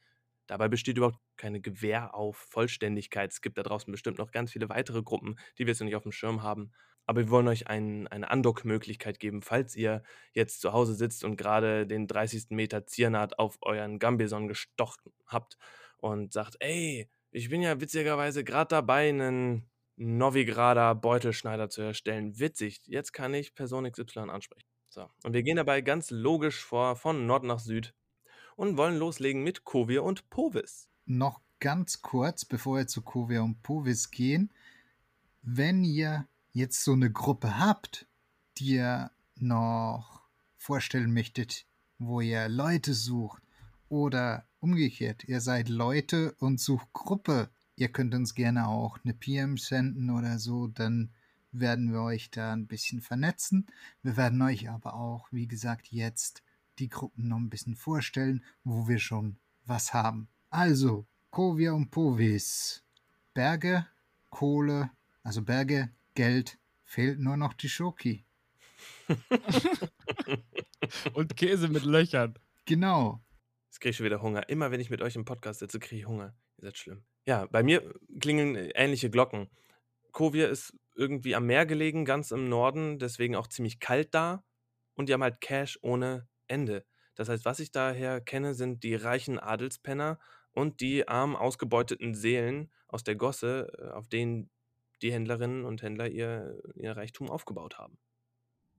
[0.46, 3.30] Dabei besteht überhaupt keine Gewähr auf Vollständigkeit.
[3.30, 5.96] Es gibt da draußen bestimmt noch ganz viele weitere Gruppen, die wir jetzt noch nicht
[5.96, 6.72] auf dem Schirm haben.
[7.06, 10.02] Aber wir wollen euch ein, eine Andock-Möglichkeit geben, falls ihr
[10.33, 12.50] jetzt zu Hause sitzt und gerade den 30.
[12.50, 15.56] Meter Ziernat auf euren Gambison gestocht habt
[15.98, 22.38] und sagt, ey, ich bin ja witzigerweise gerade dabei, einen Novigrader Beutelschneider zu erstellen.
[22.38, 24.69] Witzig, jetzt kann ich Person XY ansprechen.
[24.92, 27.94] So, und wir gehen dabei ganz logisch vor, von Nord nach Süd
[28.57, 30.88] und wollen loslegen mit Kovir und Povis.
[31.07, 34.53] Noch ganz kurz, bevor wir zu Kovir und Povis gehen.
[35.42, 38.09] Wenn ihr jetzt so eine Gruppe habt,
[38.59, 40.22] die ihr noch
[40.57, 41.66] vorstellen möchtet,
[41.98, 43.44] wo ihr Leute sucht
[43.88, 49.57] oder umgekehrt, ihr seid Leute und sucht Gruppe, ihr könnt uns gerne auch eine PM
[49.57, 51.12] senden oder so, dann
[51.53, 53.67] werden wir euch da ein bisschen vernetzen.
[54.03, 56.43] Wir werden euch aber auch, wie gesagt, jetzt
[56.79, 60.29] die Gruppen noch ein bisschen vorstellen, wo wir schon was haben.
[60.51, 62.83] Also, Kovia und Povis.
[63.35, 63.87] Berge,
[64.31, 64.91] Kohle,
[65.23, 68.25] also Berge, Geld, fehlt nur noch die Schoki.
[71.15, 72.35] und Käse mit Löchern.
[72.65, 73.23] Genau.
[73.69, 74.49] Jetzt kriege ich schon wieder Hunger.
[74.49, 76.35] Immer wenn ich mit euch im Podcast sitze, kriege ich Hunger.
[76.59, 77.05] Ihr seid schlimm.
[77.27, 79.49] Ja, bei mir klingen ähnliche Glocken.
[80.13, 84.44] Kovia ist irgendwie am Meer gelegen, ganz im Norden, deswegen auch ziemlich kalt da.
[84.94, 86.85] Und die haben halt Cash ohne Ende.
[87.14, 90.18] Das heißt, was ich daher kenne, sind die reichen Adelspenner
[90.53, 94.50] und die arm ausgebeuteten Seelen aus der Gosse, äh, auf denen
[95.03, 97.98] die Händlerinnen und Händler ihr, ihr Reichtum aufgebaut haben.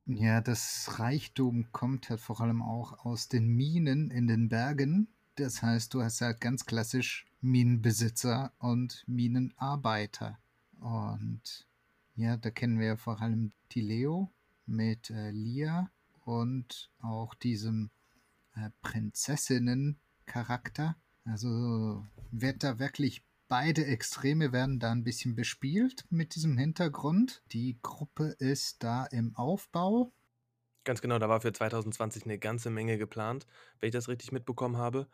[0.05, 5.07] Ja, das Reichtum kommt halt vor allem auch aus den Minen in den Bergen.
[5.35, 10.37] Das heißt, du hast halt ganz klassisch Minenbesitzer und Minenarbeiter.
[10.79, 11.67] Und
[12.21, 14.31] ja, da kennen wir vor allem die Leo
[14.65, 15.91] mit äh, Lia
[16.23, 17.89] und auch diesem
[18.55, 20.95] äh, Prinzessinnen-Charakter.
[21.25, 27.43] Also wird da wirklich beide Extreme werden da ein bisschen bespielt mit diesem Hintergrund.
[27.51, 30.13] Die Gruppe ist da im Aufbau.
[30.83, 33.45] Ganz genau, da war für 2020 eine ganze Menge geplant,
[33.79, 35.09] wenn ich das richtig mitbekommen habe.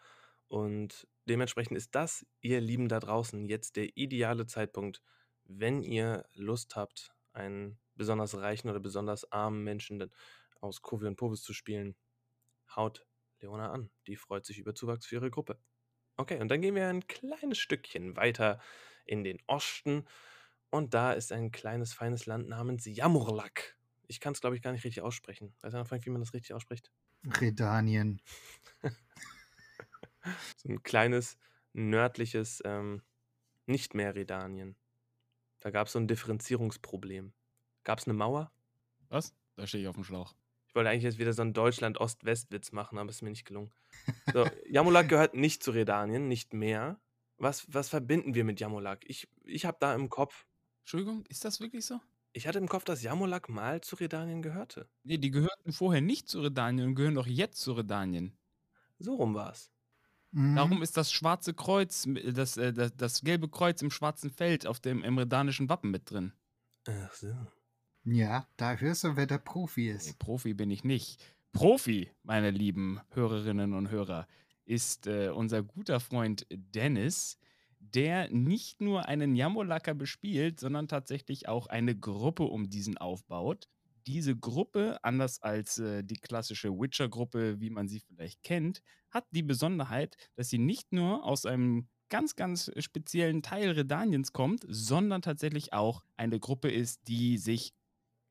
[0.48, 5.02] Und dementsprechend ist das, ihr Lieben da draußen, jetzt der ideale Zeitpunkt,
[5.48, 10.12] wenn ihr Lust habt, einen besonders reichen oder besonders armen Menschen
[10.62, 11.96] aus Kovi und Povis zu spielen,
[12.76, 13.06] haut
[13.40, 13.90] Leona an.
[14.08, 15.60] Die freut sich über Zuwachs für ihre Gruppe.
[16.18, 18.60] Okay, und dann gehen wir ein kleines Stückchen weiter
[19.06, 20.06] in den Osten.
[20.70, 23.78] Und da ist ein kleines, feines Land namens Jamurlak.
[24.08, 25.56] Ich kann es, glaube ich, gar nicht richtig aussprechen.
[25.62, 26.92] Weiß einer, wie man das richtig ausspricht?
[27.24, 28.22] Redanien.
[30.58, 31.38] so ein kleines,
[31.74, 33.04] nördliches, ähm,
[33.66, 34.76] nicht mehr Redanien.
[35.68, 37.34] Da gab es so ein Differenzierungsproblem.
[37.84, 38.54] Gab es eine Mauer?
[39.10, 39.36] Was?
[39.58, 40.34] Da stehe ich auf dem Schlauch.
[40.70, 43.74] Ich wollte eigentlich jetzt wieder so einen Deutschland-Ost-West-Witz machen, aber es ist mir nicht gelungen.
[44.32, 47.02] So, Jamulak gehört nicht zu Redanien, nicht mehr.
[47.38, 49.04] Was, was verbinden wir mit Jamulak?
[49.10, 50.46] Ich, ich habe da im Kopf.
[50.84, 52.00] Entschuldigung, ist das wirklich so?
[52.32, 54.88] Ich hatte im Kopf, dass Jamulak mal zu Redanien gehörte.
[55.04, 58.38] Nee, die gehörten vorher nicht zu Redanien und gehören doch jetzt zu Redanien.
[59.00, 59.70] So rum war es.
[60.38, 60.56] Mhm.
[60.56, 64.80] Darum ist das schwarze Kreuz, das, äh, das, das gelbe Kreuz im schwarzen Feld auf
[64.80, 66.32] dem im redanischen Wappen mit drin.
[66.88, 67.36] Ach so.
[68.04, 70.06] Ja, da hörst du, wer der Profi ist.
[70.08, 71.20] Nee, Profi bin ich nicht.
[71.54, 74.28] Profi, meine lieben Hörerinnen und Hörer,
[74.64, 77.40] ist äh, unser guter Freund Dennis,
[77.80, 83.70] der nicht nur einen Jamolacker bespielt, sondern tatsächlich auch eine Gruppe um diesen aufbaut.
[84.08, 89.44] Diese Gruppe, anders als äh, die klassische Witcher-Gruppe, wie man sie vielleicht kennt, hat die
[89.44, 95.74] Besonderheit, dass sie nicht nur aus einem ganz, ganz speziellen Teil Redaniens kommt, sondern tatsächlich
[95.74, 97.74] auch eine Gruppe ist, die sich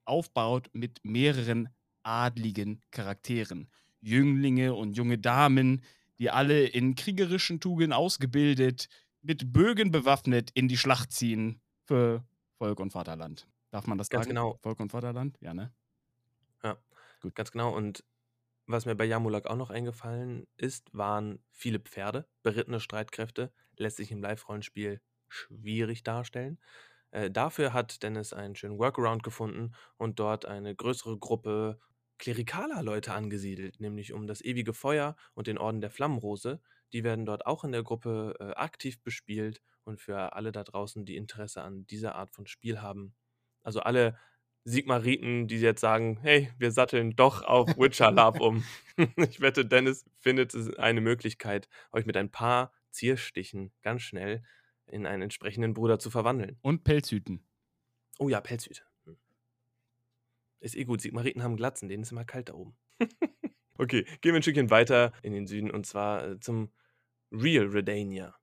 [0.06, 1.68] aufbaut mit mehreren
[2.02, 3.70] adligen Charakteren.
[4.00, 5.82] Jünglinge und junge Damen,
[6.18, 8.88] die alle in kriegerischen Tugenden ausgebildet,
[9.20, 12.24] mit Bögen bewaffnet in die Schlacht ziehen für
[12.56, 13.46] Volk und Vaterland.
[13.70, 14.26] Darf man das Ganz sagen?
[14.26, 14.58] genau.
[14.62, 15.38] Volk und Vaterland?
[15.40, 15.72] Ja, ne?
[16.62, 16.78] Ja,
[17.20, 17.34] gut.
[17.34, 17.74] Ganz genau.
[17.74, 18.04] Und
[18.66, 24.12] was mir bei Jamulak auch noch eingefallen ist, waren viele Pferde, berittene Streitkräfte, lässt sich
[24.12, 26.60] im Live-Rollenspiel schwierig darstellen.
[27.12, 31.80] Äh, dafür hat Dennis einen schönen Workaround gefunden und dort eine größere Gruppe
[32.18, 36.60] klerikaler Leute angesiedelt, nämlich um das ewige Feuer und den Orden der Flammenrose.
[36.92, 41.06] Die werden dort auch in der Gruppe äh, aktiv bespielt und für alle da draußen,
[41.06, 43.14] die Interesse an dieser Art von Spiel haben,
[43.66, 44.16] also alle
[44.64, 48.64] Sigmariten, die jetzt sagen, hey, wir satteln doch auf Witcher Love um.
[49.16, 54.42] ich wette, Dennis findet eine Möglichkeit, euch mit ein paar Zierstichen ganz schnell
[54.86, 56.58] in einen entsprechenden Bruder zu verwandeln.
[56.62, 57.44] Und Pelzhüten.
[58.18, 58.82] Oh ja, Pelzhüte.
[59.04, 59.16] Hm.
[60.60, 62.76] Ist eh gut, Sigmariten haben Glatzen, denen ist immer kalt da oben.
[63.78, 66.72] okay, gehen wir ein Stückchen weiter in den Süden und zwar äh, zum
[67.32, 68.36] Real Redania.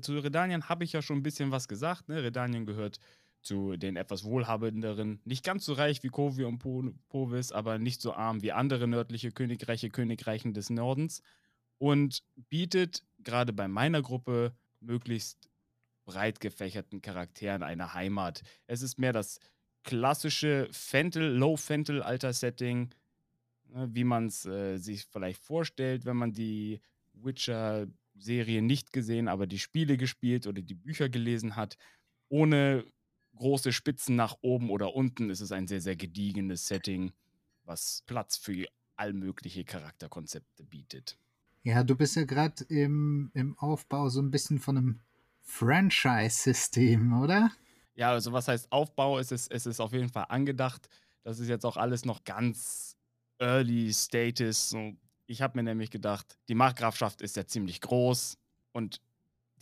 [0.00, 2.08] Zu Redanien habe ich ja schon ein bisschen was gesagt.
[2.08, 2.22] Ne?
[2.22, 2.98] Redanien gehört
[3.42, 6.58] zu den etwas wohlhabenderen, nicht ganz so reich wie Kovi und
[7.08, 11.22] Povis, aber nicht so arm wie andere nördliche Königreiche, Königreichen des Nordens
[11.78, 15.48] und bietet gerade bei meiner Gruppe möglichst
[16.04, 18.42] breit gefächerten Charakteren eine Heimat.
[18.66, 19.38] Es ist mehr das
[19.82, 22.90] klassische Fentel, Low-Fentel-Alter-Setting,
[23.68, 26.80] ne, wie man es äh, sich vielleicht vorstellt, wenn man die
[27.14, 31.76] Witcher-Serie nicht gesehen, aber die Spiele gespielt oder die Bücher gelesen hat,
[32.28, 32.84] ohne
[33.40, 35.30] große Spitzen nach oben oder unten.
[35.30, 37.12] Es ist ein sehr, sehr gediegenes Setting,
[37.64, 41.18] was Platz für all mögliche Charakterkonzepte bietet.
[41.62, 45.00] Ja, du bist ja gerade im, im Aufbau so ein bisschen von einem
[45.40, 47.50] Franchise-System, oder?
[47.94, 49.18] Ja, also was heißt Aufbau?
[49.18, 50.88] Es ist, es ist auf jeden Fall angedacht.
[51.22, 52.96] Das ist jetzt auch alles noch ganz
[53.38, 54.74] early status.
[55.26, 58.36] Ich habe mir nämlich gedacht, die Markgrafschaft ist ja ziemlich groß
[58.72, 59.00] und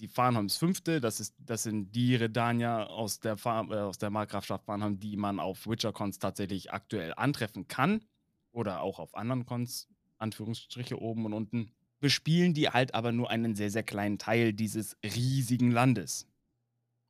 [0.00, 4.10] die Farnholms Fünfte, das, ist, das sind die Redanier aus der, Farm, äh, aus der
[4.10, 8.04] Markgrafschaft Farnholm, die man auf Witcher-Cons tatsächlich aktuell antreffen kann.
[8.52, 11.70] Oder auch auf anderen Cons, Anführungsstriche oben und unten.
[12.00, 16.26] Bespielen die halt aber nur einen sehr, sehr kleinen Teil dieses riesigen Landes.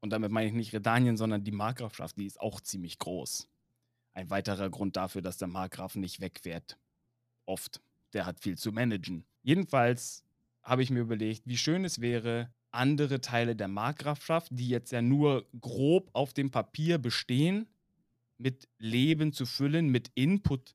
[0.00, 3.48] Und damit meine ich nicht Redanien, sondern die Markgrafschaft, die ist auch ziemlich groß.
[4.14, 6.78] Ein weiterer Grund dafür, dass der Markgraf nicht wegfährt.
[7.46, 7.80] Oft.
[8.14, 9.26] Der hat viel zu managen.
[9.42, 10.24] Jedenfalls
[10.62, 15.02] habe ich mir überlegt, wie schön es wäre, andere Teile der Markgrafschaft, die jetzt ja
[15.02, 17.66] nur grob auf dem Papier bestehen,
[18.38, 20.74] mit Leben zu füllen, mit Input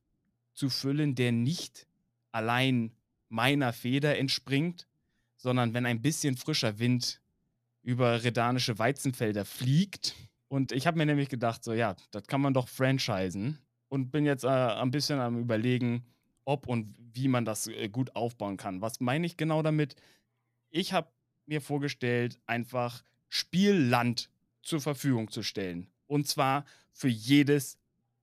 [0.52, 1.86] zu füllen, der nicht
[2.32, 2.92] allein
[3.28, 4.86] meiner Feder entspringt,
[5.36, 7.20] sondern wenn ein bisschen frischer Wind
[7.82, 10.14] über redanische Weizenfelder fliegt.
[10.48, 13.58] Und ich habe mir nämlich gedacht, so ja, das kann man doch franchisen.
[13.88, 16.04] Und bin jetzt äh, ein bisschen am Überlegen,
[16.44, 18.80] ob und wie man das äh, gut aufbauen kann.
[18.80, 19.96] Was meine ich genau damit?
[20.70, 21.08] Ich habe
[21.46, 24.30] mir vorgestellt, einfach Spielland
[24.62, 25.88] zur Verfügung zu stellen.
[26.06, 27.78] Und zwar für jedes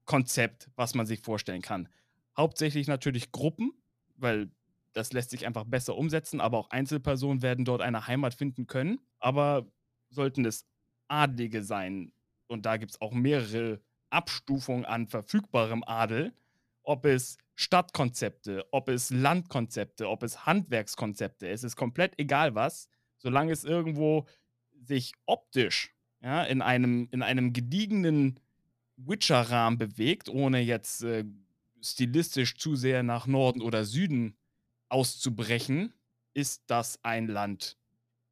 [0.05, 1.89] Konzept, was man sich vorstellen kann.
[2.35, 3.73] Hauptsächlich natürlich Gruppen,
[4.15, 4.49] weil
[4.93, 8.99] das lässt sich einfach besser umsetzen, aber auch Einzelpersonen werden dort eine Heimat finden können.
[9.19, 9.71] Aber
[10.09, 10.65] sollten es
[11.07, 12.11] Adlige sein,
[12.47, 16.33] und da gibt es auch mehrere Abstufungen an verfügbarem Adel,
[16.83, 22.89] ob es Stadtkonzepte, ob es Landkonzepte, ob es Handwerkskonzepte, es ist komplett egal was,
[23.21, 24.25] solange es irgendwo
[24.83, 28.39] sich optisch ja, in, einem, in einem gediegenen
[28.97, 31.25] Witcher-Rahmen bewegt, ohne jetzt äh,
[31.81, 34.35] stilistisch zu sehr nach Norden oder Süden
[34.89, 35.93] auszubrechen,
[36.33, 37.77] ist das ein Land,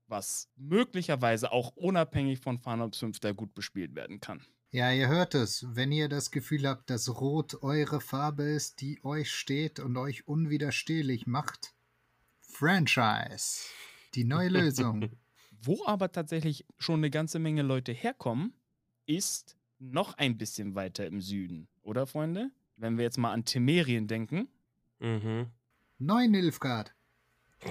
[0.08, 4.46] was möglicherweise auch unabhängig von Farnops 5 gut bespielt werden kann.
[4.72, 5.66] Ja, ihr hört es.
[5.70, 10.28] Wenn ihr das Gefühl habt, dass Rot eure Farbe ist, die euch steht und euch
[10.28, 11.74] unwiderstehlich macht,
[12.42, 13.64] Franchise.
[14.16, 15.10] Die neue Lösung.
[15.62, 18.54] Wo aber tatsächlich schon eine ganze Menge Leute herkommen,
[19.06, 22.52] ist noch ein bisschen weiter im Süden, oder Freunde?
[22.78, 24.48] Wenn wir jetzt mal an Temerien denken.
[25.00, 25.48] Mhm.
[25.98, 26.94] Neunilfgard.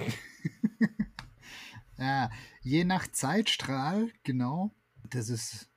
[1.97, 2.29] ja,
[2.61, 4.71] je nach Zeitstrahl, genau.
[5.09, 5.69] Das ist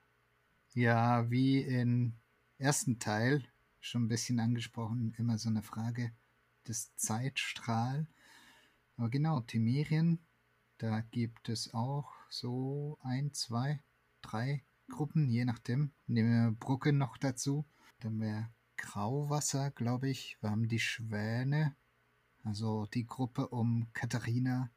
[0.74, 2.14] ja wie im
[2.58, 3.42] ersten Teil
[3.80, 6.12] schon ein bisschen angesprochen, immer so eine Frage
[6.68, 8.06] des Zeitstrahl.
[8.96, 10.18] Aber genau, Temerien
[10.78, 13.82] da gibt es auch so ein, zwei,
[14.20, 15.92] drei Gruppen, je nachdem.
[16.06, 17.64] Nehmen wir Brücke noch dazu.
[18.00, 20.36] Dann wäre Grauwasser, glaube ich.
[20.40, 21.76] Wir haben die Schwäne,
[22.42, 24.70] also die Gruppe um Katharina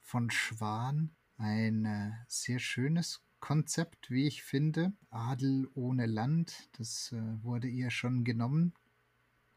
[0.00, 1.10] von Schwan.
[1.36, 4.92] Ein äh, sehr schönes Konzept, wie ich finde.
[5.10, 8.74] Adel ohne Land, das äh, wurde ihr schon genommen.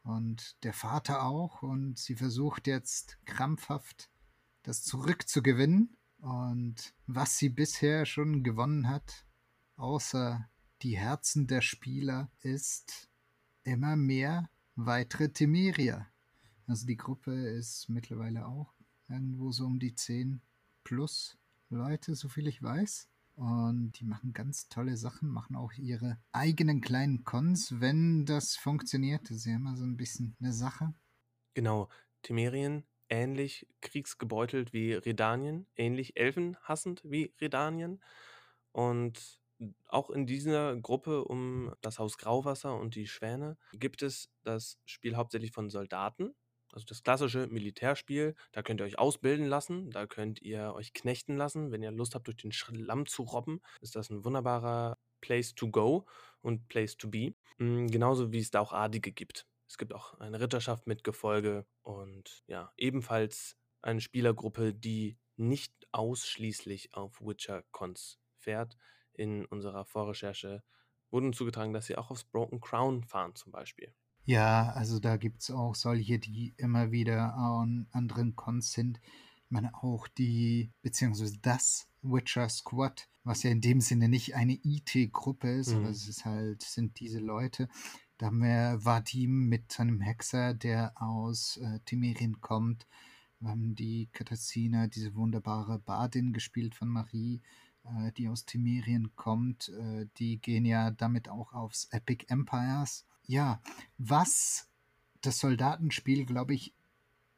[0.02, 1.62] Und der Vater auch.
[1.62, 4.10] Und sie versucht jetzt krampfhaft
[4.64, 5.96] das zurückzugewinnen.
[6.18, 9.26] Und was sie bisher schon gewonnen hat,
[9.76, 10.48] außer
[10.82, 13.08] die Herzen der Spieler, ist
[13.62, 16.06] immer mehr weitere Temerier.
[16.66, 18.74] Also die Gruppe ist mittlerweile auch
[19.08, 20.40] irgendwo so um die 10
[20.82, 21.36] plus
[21.68, 23.08] Leute, soviel ich weiß.
[23.36, 29.28] Und die machen ganz tolle Sachen, machen auch ihre eigenen kleinen Cons, wenn das funktioniert.
[29.28, 30.94] Das ist ja immer so ein bisschen eine Sache.
[31.52, 31.88] Genau,
[32.22, 32.84] Temerien
[33.14, 38.02] ähnlich kriegsgebeutelt wie Redanien, ähnlich elfenhassend wie Redanien.
[38.72, 39.40] Und
[39.86, 45.14] auch in dieser Gruppe um das Haus Grauwasser und die Schwäne gibt es das Spiel
[45.14, 46.34] hauptsächlich von Soldaten.
[46.72, 51.36] Also das klassische Militärspiel, da könnt ihr euch ausbilden lassen, da könnt ihr euch knechten
[51.36, 51.70] lassen.
[51.70, 55.70] Wenn ihr Lust habt, durch den Schlamm zu robben, ist das ein wunderbarer Place to
[55.70, 56.04] go
[56.40, 57.34] und Place to be.
[57.58, 59.46] Mm, genauso wie es da auch Adige gibt.
[59.74, 66.94] Es gibt auch eine Ritterschaft mit Gefolge und ja, ebenfalls eine Spielergruppe, die nicht ausschließlich
[66.94, 68.76] auf Witcher-Cons fährt.
[69.14, 70.62] In unserer Vorrecherche
[71.10, 73.92] wurde uns zugetragen, dass sie auch aufs Broken Crown fahren zum Beispiel.
[74.22, 79.00] Ja, also da gibt es auch solche, die immer wieder an anderen Cons sind.
[79.46, 84.56] Ich meine auch die, beziehungsweise das Witcher Squad, was ja in dem Sinne nicht eine
[84.62, 85.78] IT-Gruppe ist, mhm.
[85.78, 87.68] aber es ist halt, sind diese Leute.
[88.18, 92.86] Da haben wir Vadim mit seinem Hexer, der aus äh, Timerien kommt.
[93.40, 97.42] Wir haben die Katarzyna, diese wunderbare Badin, gespielt von Marie,
[97.84, 99.68] äh, die aus Timerien kommt.
[99.68, 103.04] Äh, die gehen ja damit auch aufs Epic Empires.
[103.26, 103.60] Ja,
[103.98, 104.68] was
[105.20, 106.72] das Soldatenspiel, glaube ich,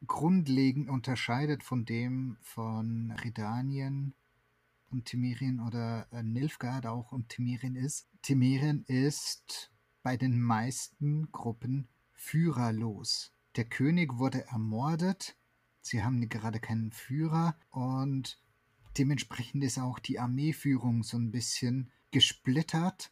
[0.06, 4.14] grundlegend unterscheidet von dem von Redanien
[4.90, 9.70] und Timerien oder äh, Nilfgaard auch und Timerien ist, Timerien ist
[10.06, 13.32] bei den meisten Gruppen führerlos.
[13.56, 15.36] Der König wurde ermordet
[15.80, 18.40] Sie haben gerade keinen Führer und
[18.98, 23.10] dementsprechend ist auch die Armeeführung so ein bisschen gesplittert.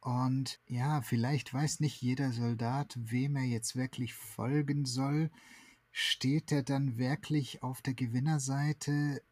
[0.00, 5.30] Und ja, vielleicht weiß nicht jeder Soldat, wem er jetzt wirklich folgen soll.
[5.92, 9.22] Steht er dann wirklich auf der Gewinnerseite?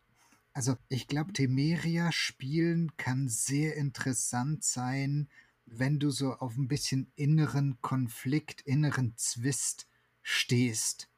[0.53, 5.29] Also ich glaube, Temeria spielen kann sehr interessant sein,
[5.71, 9.89] wenn du so auf ein bisschen inneren Konflikt, inneren Zwist
[10.23, 11.09] stehst.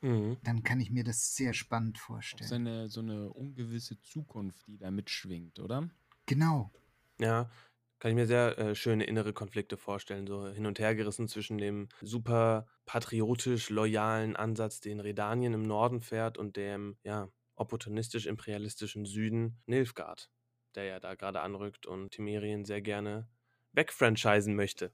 [0.00, 0.38] Mhm.
[0.42, 2.48] Dann kann ich mir das sehr spannend vorstellen.
[2.48, 5.88] so eine, so eine ungewisse Zukunft, die da mitschwingt, oder?
[6.26, 6.72] Genau.
[7.20, 7.50] Ja,
[7.98, 11.58] kann ich mir sehr äh, schöne innere Konflikte vorstellen, so hin und her gerissen zwischen
[11.58, 19.60] dem super patriotisch loyalen Ansatz, den Redanien im Norden fährt, und dem, ja, opportunistisch-imperialistischen Süden
[19.66, 20.30] Nilfgaard,
[20.74, 23.28] der ja da gerade anrückt und Timerien sehr gerne
[23.72, 24.92] wegfranchisen möchte.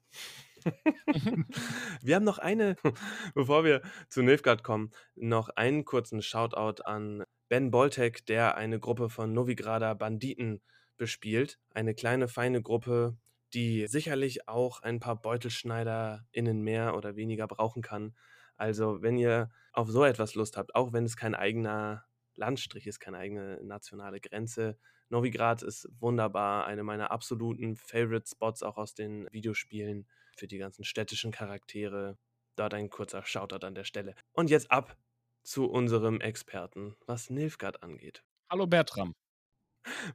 [2.01, 2.75] wir haben noch eine,
[3.35, 9.09] bevor wir zu Nilfgaard kommen, noch einen kurzen Shoutout an Ben Boltek, der eine Gruppe
[9.09, 10.61] von Novigrader Banditen
[10.97, 11.59] bespielt.
[11.73, 13.17] Eine kleine, feine Gruppe,
[13.53, 18.15] die sicherlich auch ein paar BeutelschneiderInnen mehr oder weniger brauchen kann.
[18.57, 22.03] Also, wenn ihr auf so etwas Lust habt, auch wenn es kein eigener
[22.35, 24.77] Landstrich ist, keine eigene nationale Grenze,
[25.09, 30.83] Novigrad ist wunderbar, eine meiner absoluten Favorite Spots auch aus den Videospielen für die ganzen
[30.83, 32.17] städtischen Charaktere.
[32.55, 34.15] Da ein kurzer Shoutout an der Stelle.
[34.33, 34.97] Und jetzt ab
[35.43, 38.23] zu unserem Experten, was Nilfgaard angeht.
[38.49, 39.15] Hallo Bertram.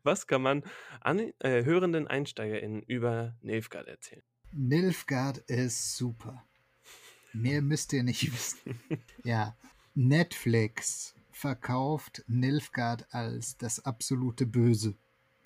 [0.03, 0.65] Was kann man
[1.01, 4.23] an äh, hörenden EinsteigerInnen über Nilfgaard erzählen?
[4.53, 6.45] Nilfgaard ist super.
[7.33, 8.81] Mehr müsst ihr nicht wissen.
[9.25, 9.57] ja,
[9.95, 14.95] Netflix verkauft Nilfgaard als das absolute Böse.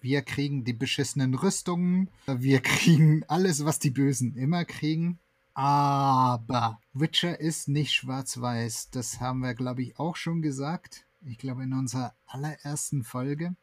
[0.01, 5.18] Wir kriegen die beschissenen Rüstungen, wir kriegen alles, was die Bösen immer kriegen.
[5.55, 8.91] Aber Witcher ist nicht schwarz-weiß.
[8.91, 11.07] Das haben wir, glaube ich, auch schon gesagt.
[11.24, 13.57] Ich glaube, in unserer allerersten Folge.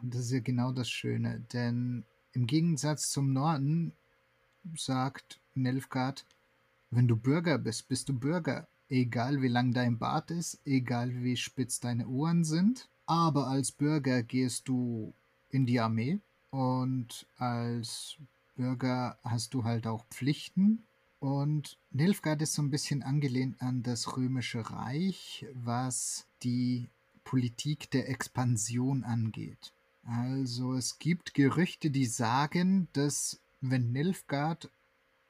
[0.00, 1.44] Und das ist ja genau das Schöne.
[1.52, 3.92] Denn im Gegensatz zum Norden
[4.74, 6.24] sagt Nilfgaard,
[6.90, 8.66] wenn du Bürger bist, bist du Bürger.
[8.94, 12.88] Egal wie lang dein Bart ist, egal wie spitz deine Ohren sind.
[13.06, 15.12] Aber als Bürger gehst du
[15.50, 16.20] in die Armee
[16.50, 18.18] und als
[18.54, 20.84] Bürger hast du halt auch Pflichten.
[21.18, 26.88] Und Nilfgaard ist so ein bisschen angelehnt an das Römische Reich, was die
[27.24, 29.72] Politik der Expansion angeht.
[30.04, 34.70] Also es gibt Gerüchte, die sagen, dass wenn Nilfgaard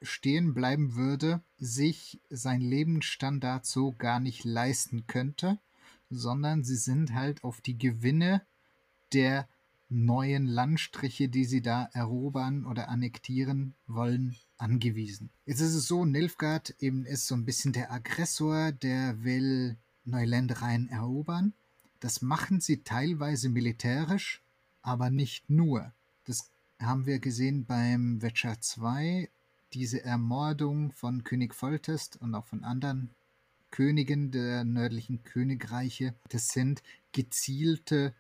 [0.03, 5.59] stehen bleiben würde, sich sein Lebensstandard so gar nicht leisten könnte,
[6.11, 8.43] sondern sie sind halt auf die Gewinne
[9.13, 9.49] der
[9.89, 15.31] neuen Landstriche, die sie da erobern oder annektieren wollen, angewiesen.
[15.47, 20.89] Jetzt ist es so, Nilfgaard eben ist so ein bisschen der Aggressor, der will Neuländereien
[20.89, 21.53] erobern.
[22.01, 24.43] Das machen sie teilweise militärisch,
[24.83, 25.93] aber nicht nur.
[26.25, 29.31] Das haben wir gesehen beim Witcher 2
[29.75, 33.11] diese Ermordung von König Foltest und auch von anderen
[33.71, 38.15] Königen der nördlichen Königreiche, das sind gezielte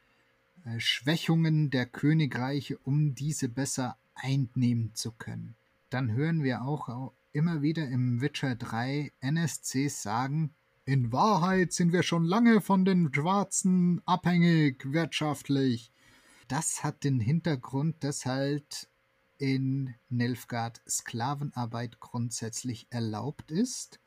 [0.64, 5.55] äh, Schwächungen der Königreiche, um diese besser einnehmen zu können.
[5.90, 10.55] Dann hören wir auch immer wieder im Witcher 3 NSCs sagen,
[10.86, 15.92] in Wahrheit sind wir schon lange von den Schwarzen abhängig wirtschaftlich.
[16.48, 18.88] Das hat den Hintergrund, dass halt
[19.45, 24.01] in Nilfgaard Sklavenarbeit grundsätzlich erlaubt ist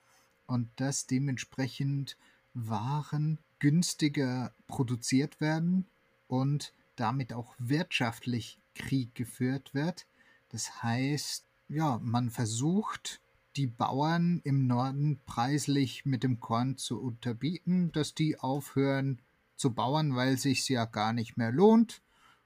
[0.47, 2.17] und dass dementsprechend
[2.55, 5.85] Waren günstiger produziert werden
[6.25, 10.07] und damit auch wirtschaftlich Krieg geführt wird.
[10.49, 13.21] Das heißt, ja, man versucht,
[13.57, 19.21] die Bauern im Norden preislich mit dem Korn zu unterbieten, dass die aufhören
[19.55, 22.01] zu bauen, weil es sich ja gar nicht mehr lohnt.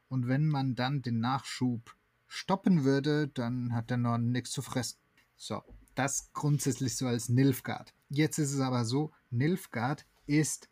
[0.09, 1.95] Und wenn man dann den Nachschub
[2.31, 4.97] stoppen würde, dann hat der Norden nichts zu fressen.
[5.35, 5.61] So,
[5.95, 7.93] das grundsätzlich so als Nilfgaard.
[8.07, 10.69] Jetzt ist es aber so, Nilfgaard ist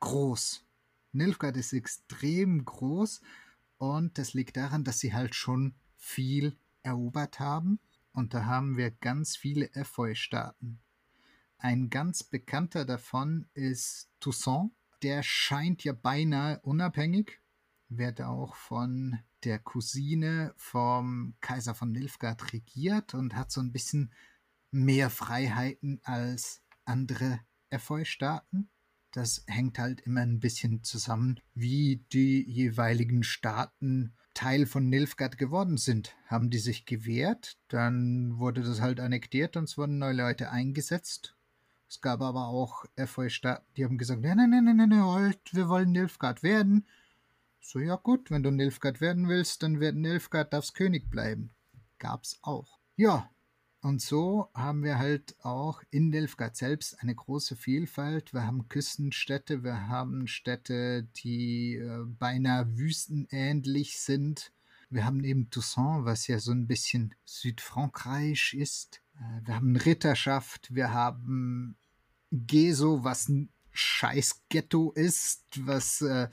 [0.00, 0.64] groß.
[1.12, 3.20] Nilfgaard ist extrem groß
[3.76, 7.78] und das liegt daran, dass sie halt schon viel erobert haben.
[8.12, 10.80] Und da haben wir ganz viele Efeu-Staaten.
[11.58, 14.72] Ein ganz bekannter davon ist Toussaint.
[15.02, 17.38] Der scheint ja beinahe unabhängig,
[17.88, 24.12] wird auch von der Cousine vom Kaiser von Nilfgaard regiert und hat so ein bisschen
[24.70, 28.68] mehr Freiheiten als andere Efeu-Staaten.
[29.12, 35.78] Das hängt halt immer ein bisschen zusammen, wie die jeweiligen Staaten Teil von Nilfgaard geworden
[35.78, 36.14] sind.
[36.26, 41.34] Haben die sich gewehrt, dann wurde das halt annektiert und es wurden neue Leute eingesetzt.
[41.88, 45.92] Es gab aber auch Efeu-Staaten, die haben gesagt, nein, nein, nein, nein, nein, wir wollen
[45.92, 46.86] Nilfgaard werden.
[47.68, 51.50] So, ja gut, wenn du Nilfgaard werden willst, dann wird Nilfgaard darfs König bleiben.
[51.98, 52.78] Gab's auch.
[52.94, 53.28] Ja,
[53.80, 58.32] und so haben wir halt auch in Nilfgaard selbst eine große Vielfalt.
[58.32, 64.52] Wir haben Küstenstädte, wir haben Städte, die äh, beinahe wüstenähnlich sind.
[64.88, 69.02] Wir haben eben Toussaint, was ja so ein bisschen Südfrankreich ist.
[69.16, 71.76] Äh, wir haben Ritterschaft, wir haben
[72.30, 76.28] Geso, was ein scheiß Ghetto ist, was äh,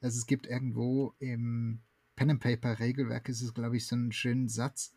[0.00, 1.80] also es gibt irgendwo im
[2.16, 4.92] Pen and Paper Regelwerk ist es glaube ich so ein schönen Satz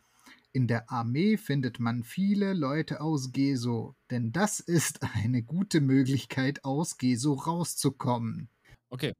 [0.52, 6.64] in der Armee findet man viele Leute aus Geso, denn das ist eine gute Möglichkeit,
[6.64, 8.48] aus Geso rauszukommen.
[8.88, 9.14] Okay,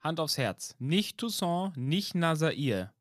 [0.00, 0.74] Hand aufs Herz.
[0.78, 2.92] Nicht Toussaint, nicht Nazair.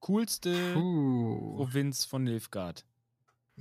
[0.00, 1.56] Coolste Puh.
[1.56, 2.84] Provinz von Nilfgaard.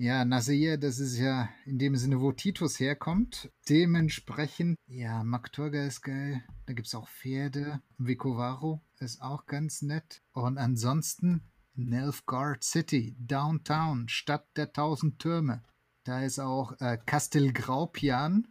[0.02, 3.52] Ja, Nazair, das ist ja in dem Sinne, wo Titus herkommt.
[3.68, 6.42] Dementsprechend, ja, Maktorga ist geil.
[6.66, 7.82] Da gibt es auch Pferde.
[7.98, 10.22] Vicovaro ist auch ganz nett.
[10.32, 11.42] Und ansonsten
[11.76, 15.64] Nilfgaard City, Downtown, Stadt der tausend Türme.
[16.06, 18.48] Da ist auch äh, Castel Graupian.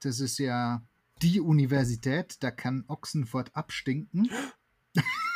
[0.00, 0.82] Das ist ja
[1.20, 2.42] die Universität.
[2.42, 4.30] Da kann Ochsenfurt abstinken.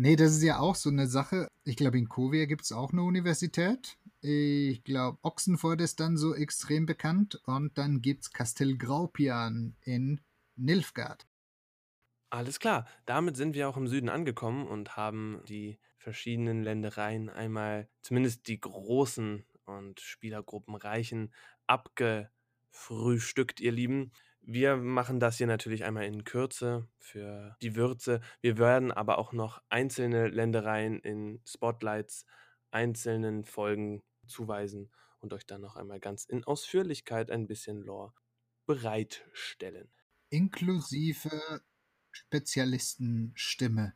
[0.00, 1.48] nee, das ist ja auch so eine Sache.
[1.64, 3.98] Ich glaube, in Kovia gibt es auch eine Universität.
[4.22, 7.40] Ich glaube, Ochsenfurt ist dann so extrem bekannt.
[7.44, 10.20] Und dann gibt es Castel Graupian in
[10.56, 11.26] Nilfgaard.
[12.30, 17.88] Alles klar, damit sind wir auch im Süden angekommen und haben die verschiedenen Ländereien einmal,
[18.02, 21.34] zumindest die großen und spielergruppenreichen,
[21.66, 24.12] abgefrühstückt, ihr Lieben.
[24.42, 28.20] Wir machen das hier natürlich einmal in Kürze für die Würze.
[28.40, 32.24] Wir werden aber auch noch einzelne Ländereien in Spotlights,
[32.70, 38.12] einzelnen Folgen zuweisen und euch dann noch einmal ganz in Ausführlichkeit ein bisschen Lore
[38.66, 39.90] bereitstellen.
[40.30, 41.62] Inklusive
[42.10, 43.94] Spezialistenstimme.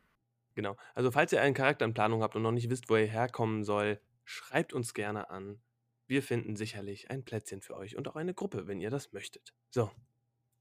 [0.55, 0.77] Genau.
[0.95, 3.65] Also falls ihr einen Charakter in Planung habt und noch nicht wisst, wo er herkommen
[3.65, 5.61] soll, schreibt uns gerne an.
[6.07, 9.55] Wir finden sicherlich ein Plätzchen für euch und auch eine Gruppe, wenn ihr das möchtet.
[9.71, 9.91] So,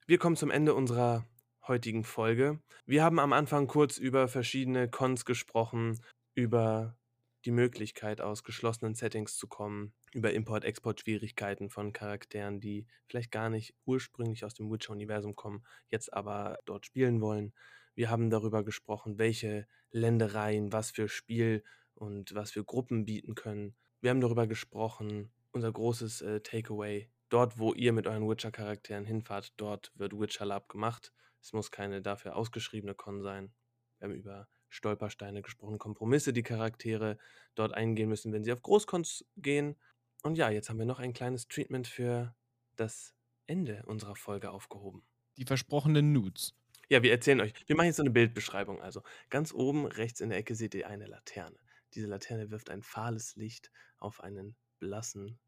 [0.06, 1.26] wir kommen zum Ende unserer
[1.66, 2.60] heutigen Folge.
[2.86, 6.02] Wir haben am Anfang kurz über verschiedene Cons gesprochen,
[6.36, 6.98] über
[7.46, 13.76] die Möglichkeit, aus geschlossenen Settings zu kommen, über Import-Export-Schwierigkeiten von Charakteren, die vielleicht gar nicht
[13.86, 17.54] ursprünglich aus dem Witcher-Universum kommen, jetzt aber dort spielen wollen.
[17.96, 23.76] Wir haben darüber gesprochen, welche Ländereien was für Spiel und was für Gruppen bieten können.
[24.02, 27.10] Wir haben darüber gesprochen, unser großes äh, Takeaway.
[27.34, 31.12] Dort, wo ihr mit euren Witcher-Charakteren hinfahrt, dort wird Witcher Lab gemacht.
[31.42, 33.52] Es muss keine dafür ausgeschriebene Con sein.
[33.98, 37.18] Wir haben über Stolpersteine gesprochen, Kompromisse, die Charaktere
[37.56, 39.76] dort eingehen müssen, wenn sie auf Großkons gehen.
[40.22, 42.36] Und ja, jetzt haben wir noch ein kleines Treatment für
[42.76, 43.16] das
[43.48, 45.04] Ende unserer Folge aufgehoben.
[45.38, 46.54] Die versprochenen Nudes.
[46.88, 47.56] Ja, wir erzählen euch.
[47.66, 48.80] Wir machen jetzt so eine Bildbeschreibung.
[48.80, 51.58] Also ganz oben rechts in der Ecke seht ihr eine Laterne.
[51.96, 55.40] Diese Laterne wirft ein fahles Licht auf einen blassen,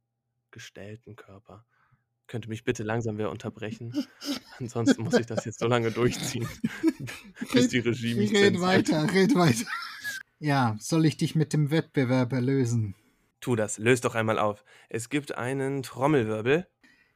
[0.49, 1.63] gestellten Körper.
[2.27, 3.93] Könnte mich bitte langsam wieder unterbrechen.
[4.59, 6.47] Ansonsten muss ich das jetzt so lange durchziehen,
[7.53, 9.65] bis die Regie mich Red weiter, red weiter.
[10.39, 12.95] Ja, soll ich dich mit dem Wettbewerb erlösen?
[13.39, 14.65] Tu das, löst doch einmal auf.
[14.89, 16.67] Es gibt einen Trommelwirbel.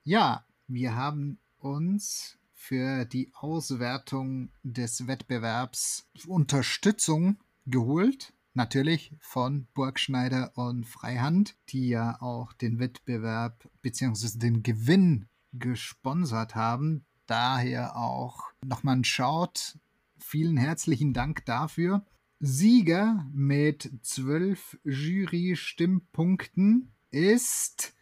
[0.03, 8.33] Ja, wir haben uns für die Auswertung des Wettbewerbs Unterstützung geholt.
[8.53, 14.39] Natürlich von Burgschneider und Freihand, die ja auch den Wettbewerb bzw.
[14.39, 17.05] den Gewinn gesponsert haben.
[17.25, 19.79] Daher auch nochmal ein Shout.
[20.17, 22.05] Vielen herzlichen Dank dafür.
[22.39, 27.93] Sieger mit zwölf Jury-Stimmpunkten ist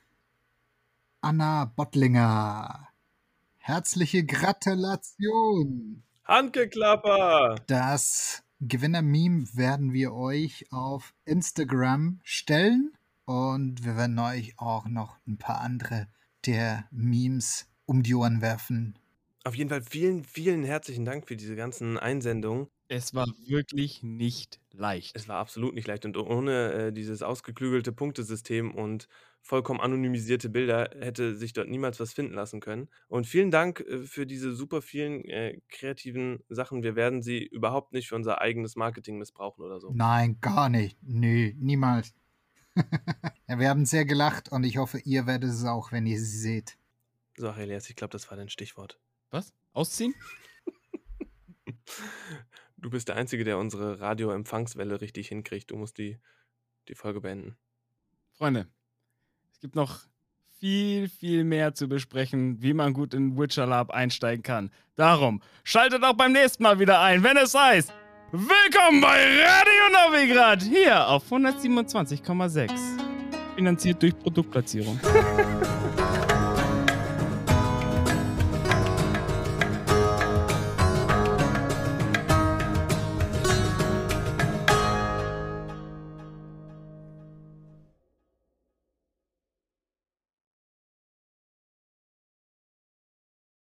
[1.21, 2.87] Anna Bottlinger.
[3.57, 6.03] Herzliche Gratulation!
[6.23, 7.55] Handgeklapper!
[7.67, 12.91] Das Gewinner-Meme werden wir euch auf Instagram stellen
[13.25, 16.07] und wir werden euch auch noch ein paar andere
[16.47, 18.97] der Memes um die Ohren werfen.
[19.43, 22.67] Auf jeden Fall vielen, vielen herzlichen Dank für diese ganzen Einsendungen.
[22.89, 25.15] Es war wirklich nicht leicht.
[25.15, 29.09] Es war absolut nicht leicht und ohne äh, dieses ausgeklügelte Punktesystem und
[29.41, 32.89] vollkommen anonymisierte Bilder hätte sich dort niemals was finden lassen können.
[33.07, 36.81] Und vielen Dank äh, für diese super vielen äh, kreativen Sachen.
[36.81, 39.91] Wir werden sie überhaupt nicht für unser eigenes Marketing missbrauchen oder so.
[39.93, 40.97] Nein, gar nicht.
[41.01, 42.13] Nö, niemals.
[43.47, 46.77] wir haben sehr gelacht und ich hoffe, ihr werdet es auch, wenn ihr sie seht.
[47.35, 48.99] So, Elias, ich glaube, das war dein Stichwort.
[49.29, 49.53] Was?
[49.73, 50.15] Ausziehen?
[52.77, 55.71] Du bist der Einzige, der unsere Radioempfangswelle richtig hinkriegt.
[55.71, 56.19] Du musst die,
[56.87, 57.57] die Folge beenden.
[58.33, 58.67] Freunde,
[59.51, 60.01] es gibt noch
[60.59, 64.71] viel, viel mehr zu besprechen, wie man gut in Witcher Lab einsteigen kann.
[64.95, 67.91] Darum, schaltet auch beim nächsten Mal wieder ein, wenn es heißt,
[68.33, 72.69] Willkommen bei Radio Novigrad, hier auf 127,6.
[73.55, 74.99] Finanziert durch Produktplatzierung.